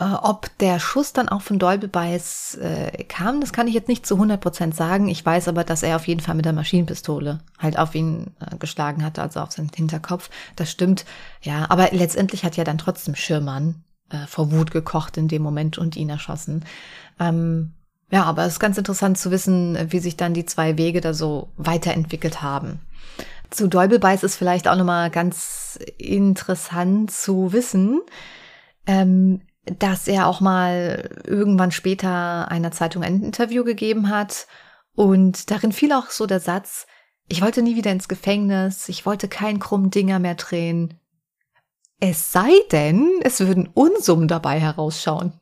[0.00, 4.06] Äh, ob der Schuss dann auch von Däubelbeiß äh, kam, das kann ich jetzt nicht
[4.06, 5.08] zu 100% sagen.
[5.08, 8.56] Ich weiß aber, dass er auf jeden Fall mit der Maschinenpistole halt auf ihn äh,
[8.56, 10.30] geschlagen hatte, also auf seinen Hinterkopf.
[10.56, 11.04] Das stimmt.
[11.42, 15.76] Ja, aber letztendlich hat ja dann trotzdem Schirmann äh, vor Wut gekocht in dem Moment
[15.76, 16.64] und ihn erschossen.
[17.18, 17.74] Ähm,
[18.10, 21.12] ja, aber es ist ganz interessant zu wissen, wie sich dann die zwei Wege da
[21.12, 22.80] so weiterentwickelt haben.
[23.50, 28.00] Zu Däubelbeiß ist vielleicht auch nochmal ganz interessant zu wissen,
[28.86, 34.46] ähm, dass er auch mal irgendwann später einer Zeitung ein Interview gegeben hat
[34.94, 36.86] und darin fiel auch so der Satz,
[37.28, 40.98] ich wollte nie wieder ins Gefängnis, ich wollte kein krumm Dinger mehr drehen,
[42.00, 45.34] es sei denn, es würden Unsummen dabei herausschauen.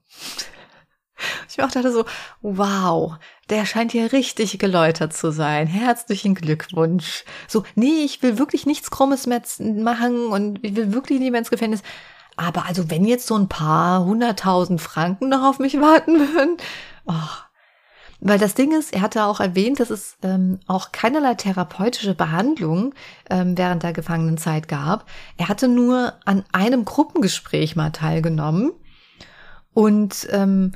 [1.49, 2.05] Ich dachte so,
[2.43, 3.17] wow,
[3.51, 5.67] der scheint hier richtig geläutert zu sein.
[5.67, 7.25] Herzlichen Glückwunsch.
[7.49, 11.41] So, nee, ich will wirklich nichts Krummes mehr machen und ich will wirklich nicht mehr
[11.41, 11.83] ins Gefängnis.
[12.39, 16.57] Aber also, wenn jetzt so ein paar hunderttausend Franken noch auf mich warten würden,
[17.07, 17.13] oh,
[18.21, 22.95] weil das Ding ist, er hatte auch erwähnt, dass es ähm, auch keinerlei therapeutische Behandlung
[23.29, 25.07] ähm, während der Gefangenenzeit gab.
[25.37, 28.71] Er hatte nur an einem Gruppengespräch mal teilgenommen.
[29.75, 30.73] Und ähm,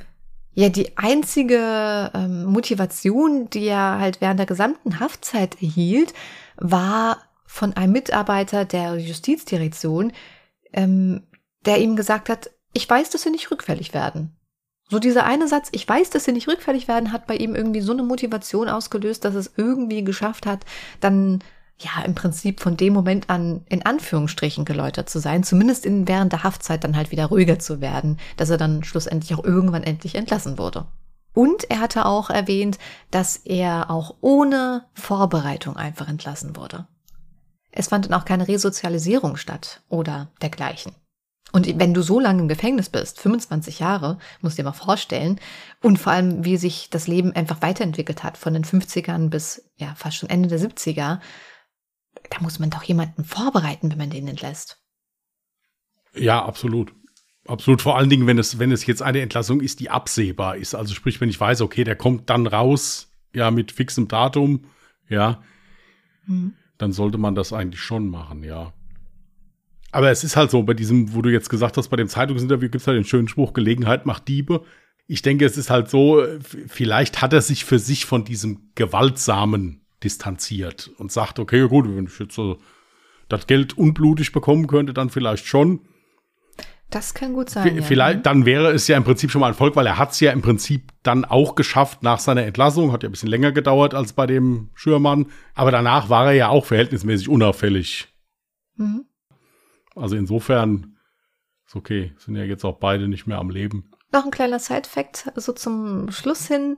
[0.53, 6.13] ja, die einzige ähm, Motivation, die er halt während der gesamten Haftzeit erhielt,
[6.57, 10.11] war von einem Mitarbeiter der Justizdirektion,
[10.73, 11.23] ähm,
[11.65, 14.35] der ihm gesagt hat, ich weiß, dass Sie nicht rückfällig werden.
[14.89, 17.81] So dieser eine Satz, ich weiß, dass sie nicht rückfällig werden, hat bei ihm irgendwie
[17.81, 20.65] so eine Motivation ausgelöst, dass es irgendwie geschafft hat,
[20.99, 21.39] dann
[21.79, 26.31] ja im Prinzip von dem Moment an in Anführungsstrichen geläutert zu sein, zumindest in, während
[26.31, 30.15] der Haftzeit dann halt wieder ruhiger zu werden, dass er dann schlussendlich auch irgendwann endlich
[30.15, 30.85] entlassen wurde.
[31.33, 32.77] Und er hatte auch erwähnt,
[33.09, 36.87] dass er auch ohne Vorbereitung einfach entlassen wurde.
[37.71, 40.93] Es fand dann auch keine Resozialisierung statt oder dergleichen.
[41.53, 45.39] Und wenn du so lange im Gefängnis bist, 25 Jahre, musst du dir mal vorstellen,
[45.81, 49.93] und vor allem, wie sich das Leben einfach weiterentwickelt hat, von den 50ern bis ja
[49.95, 51.19] fast schon Ende der 70er,
[52.29, 54.79] da muss man doch jemanden vorbereiten, wenn man den entlässt.
[56.15, 56.93] Ja, absolut.
[57.47, 57.83] Absolut.
[57.83, 60.73] Vor allen Dingen, wenn es, wenn es jetzt eine Entlassung ist, die absehbar ist.
[60.73, 64.65] Also sprich, wenn ich weiß, okay, der kommt dann raus, ja, mit fixem Datum,
[65.07, 65.43] ja,
[66.25, 66.55] hm.
[66.79, 68.73] dann sollte man das eigentlich schon machen, ja.
[69.93, 72.69] Aber es ist halt so, bei diesem, wo du jetzt gesagt hast, bei dem Zeitungsinterview
[72.69, 74.63] gibt es halt den schönen Spruch, Gelegenheit macht Diebe.
[75.05, 76.23] Ich denke, es ist halt so,
[76.67, 82.07] vielleicht hat er sich für sich von diesem Gewaltsamen distanziert und sagt, okay, gut, wenn
[82.07, 82.57] ich jetzt so
[83.29, 85.81] das Geld unblutig bekommen könnte, dann vielleicht schon.
[86.89, 87.77] Das kann gut sein.
[87.77, 88.21] V vielleicht, ja.
[88.21, 90.31] dann wäre es ja im Prinzip schon mal ein Erfolg, weil er hat es ja
[90.31, 92.91] im Prinzip dann auch geschafft nach seiner Entlassung.
[92.91, 95.27] Hat ja ein bisschen länger gedauert als bei dem Schürmann.
[95.53, 98.07] Aber danach war er ja auch verhältnismäßig unauffällig.
[98.75, 99.05] Mhm.
[99.95, 100.97] Also insofern
[101.65, 103.91] ist okay, sind ja jetzt auch beide nicht mehr am Leben.
[104.11, 106.77] Noch ein kleiner Side-Fact, so zum Schluss hin.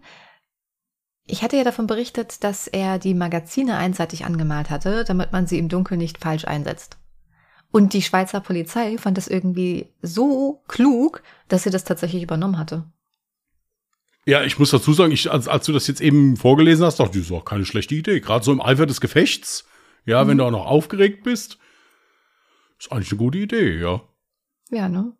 [1.27, 5.57] Ich hatte ja davon berichtet, dass er die Magazine einseitig angemalt hatte, damit man sie
[5.57, 6.97] im Dunkeln nicht falsch einsetzt.
[7.71, 12.85] Und die Schweizer Polizei fand das irgendwie so klug, dass sie das tatsächlich übernommen hatte.
[14.25, 17.17] Ja, ich muss dazu sagen, ich, als, als du das jetzt eben vorgelesen hast, dachte
[17.17, 18.21] ich, das ist auch keine schlechte Idee.
[18.21, 19.65] Gerade so im Eifer des Gefechts,
[20.05, 20.29] ja, mhm.
[20.29, 21.59] wenn du auch noch aufgeregt bist,
[22.79, 24.01] ist eigentlich eine gute Idee, ja.
[24.69, 25.13] Ja, ne?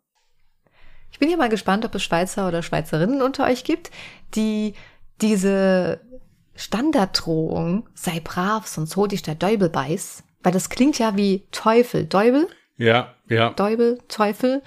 [1.10, 3.90] Ich bin ja mal gespannt, ob es Schweizer oder Schweizerinnen unter euch gibt,
[4.34, 4.74] die
[5.22, 6.00] diese
[6.54, 12.04] Standarddrohung, sei brav, sonst hol dich der Däubel beiß, weil das klingt ja wie Teufel.
[12.06, 12.48] Däubel?
[12.76, 13.50] Ja, ja.
[13.50, 14.62] Däubel, Teufel.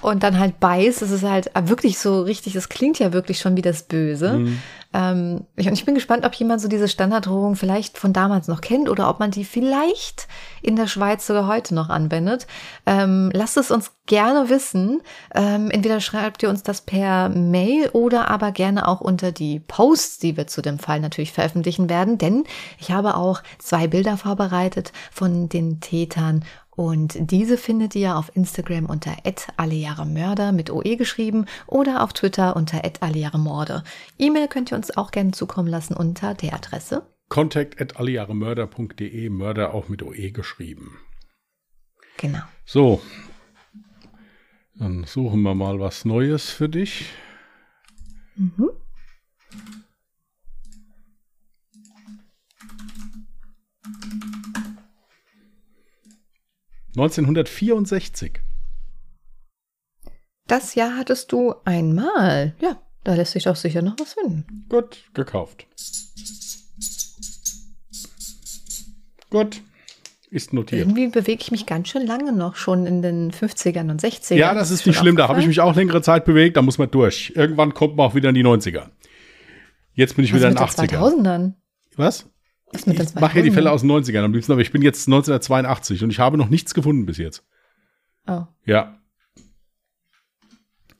[0.00, 3.56] Und dann halt beiß, das ist halt wirklich so richtig, das klingt ja wirklich schon
[3.56, 4.34] wie das Böse.
[4.34, 4.58] Mhm.
[4.94, 8.60] Ähm, ich, und ich bin gespannt, ob jemand so diese Standarddrohung vielleicht von damals noch
[8.60, 10.28] kennt oder ob man die vielleicht
[10.62, 12.46] in der Schweiz sogar heute noch anwendet.
[12.86, 15.02] Ähm, lasst es uns gerne wissen.
[15.34, 20.18] Ähm, entweder schreibt ihr uns das per Mail oder aber gerne auch unter die Posts,
[20.20, 22.44] die wir zu dem Fall natürlich veröffentlichen werden, denn
[22.78, 26.44] ich habe auch zwei Bilder vorbereitet von den Tätern
[26.78, 29.16] und diese findet ihr auf Instagram unter
[29.56, 33.82] @allejahremörder mit OE geschrieben oder auf Twitter unter @allejahremorde.
[34.18, 39.88] E-Mail könnt ihr uns auch gerne zukommen lassen unter der Adresse contact allejahremörder.de, Mörder auch
[39.88, 40.98] mit OE geschrieben.
[42.16, 42.42] Genau.
[42.64, 43.02] So.
[44.74, 47.10] Dann suchen wir mal was Neues für dich.
[48.36, 48.70] Mhm.
[56.98, 58.40] 1964.
[60.48, 62.54] Das Jahr hattest du einmal.
[62.60, 64.66] Ja, da lässt sich doch sicher noch was finden.
[64.68, 65.66] Gut, gekauft.
[69.30, 69.62] Gut,
[70.30, 70.80] ist notiert.
[70.80, 74.34] Irgendwie bewege ich mich ganz schön lange noch schon in den 50ern und 60ern.
[74.34, 75.16] Ja, das ist, ist nicht schlimm.
[75.16, 76.56] Da habe ich mich auch längere Zeit bewegt.
[76.56, 77.32] Da muss man durch.
[77.36, 78.88] Irgendwann kommt man auch wieder in die 90er.
[79.92, 81.22] Jetzt bin ich was wieder in den 80ern.
[81.24, 81.52] 2000ern?
[81.96, 82.28] Was?
[82.72, 86.04] Ich mache ja die Fälle aus den 90ern am liebsten, aber ich bin jetzt 1982
[86.04, 87.44] und ich habe noch nichts gefunden bis jetzt.
[88.26, 88.42] Oh.
[88.64, 88.98] Ja.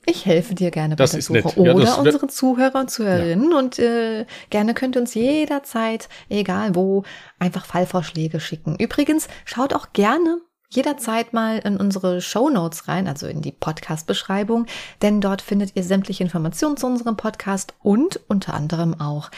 [0.06, 1.62] Ich helfe dir gerne das bei der Suche.
[1.62, 3.50] Ja, Oder unsere Zuhörer und Zuhörerinnen.
[3.50, 3.58] Ja.
[3.58, 7.02] Und äh, gerne könnt ihr uns jederzeit, egal wo,
[7.38, 8.76] einfach Fallvorschläge schicken.
[8.78, 10.38] Übrigens, schaut auch gerne
[10.70, 14.66] jederzeit mal in unsere Show Notes rein, also in die Podcast-Beschreibung,
[15.02, 19.30] denn dort findet ihr sämtliche Informationen zu unserem Podcast und unter anderem auch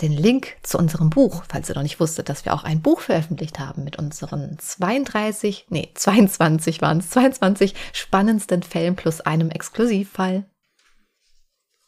[0.00, 3.00] den Link zu unserem Buch, falls ihr noch nicht wusstet, dass wir auch ein Buch
[3.00, 10.48] veröffentlicht haben mit unseren 32, nee, 22 waren es, 22 spannendsten Fällen plus einem Exklusivfall.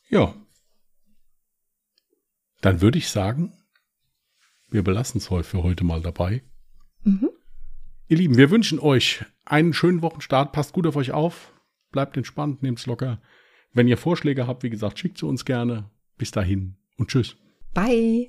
[0.08, 0.34] Ja.
[2.60, 3.52] Dann würde ich sagen,
[4.68, 6.42] wir belassen es heute für heute mal dabei.
[7.04, 7.30] Mhm.
[8.08, 10.52] Ihr Lieben, wir wünschen euch einen schönen Wochenstart.
[10.52, 11.52] Passt gut auf euch auf.
[11.90, 13.20] Bleibt entspannt, nehmt es locker.
[13.72, 15.90] Wenn ihr Vorschläge habt, wie gesagt, schickt sie uns gerne.
[16.18, 17.36] Bis dahin und tschüss.
[17.74, 18.28] Bye.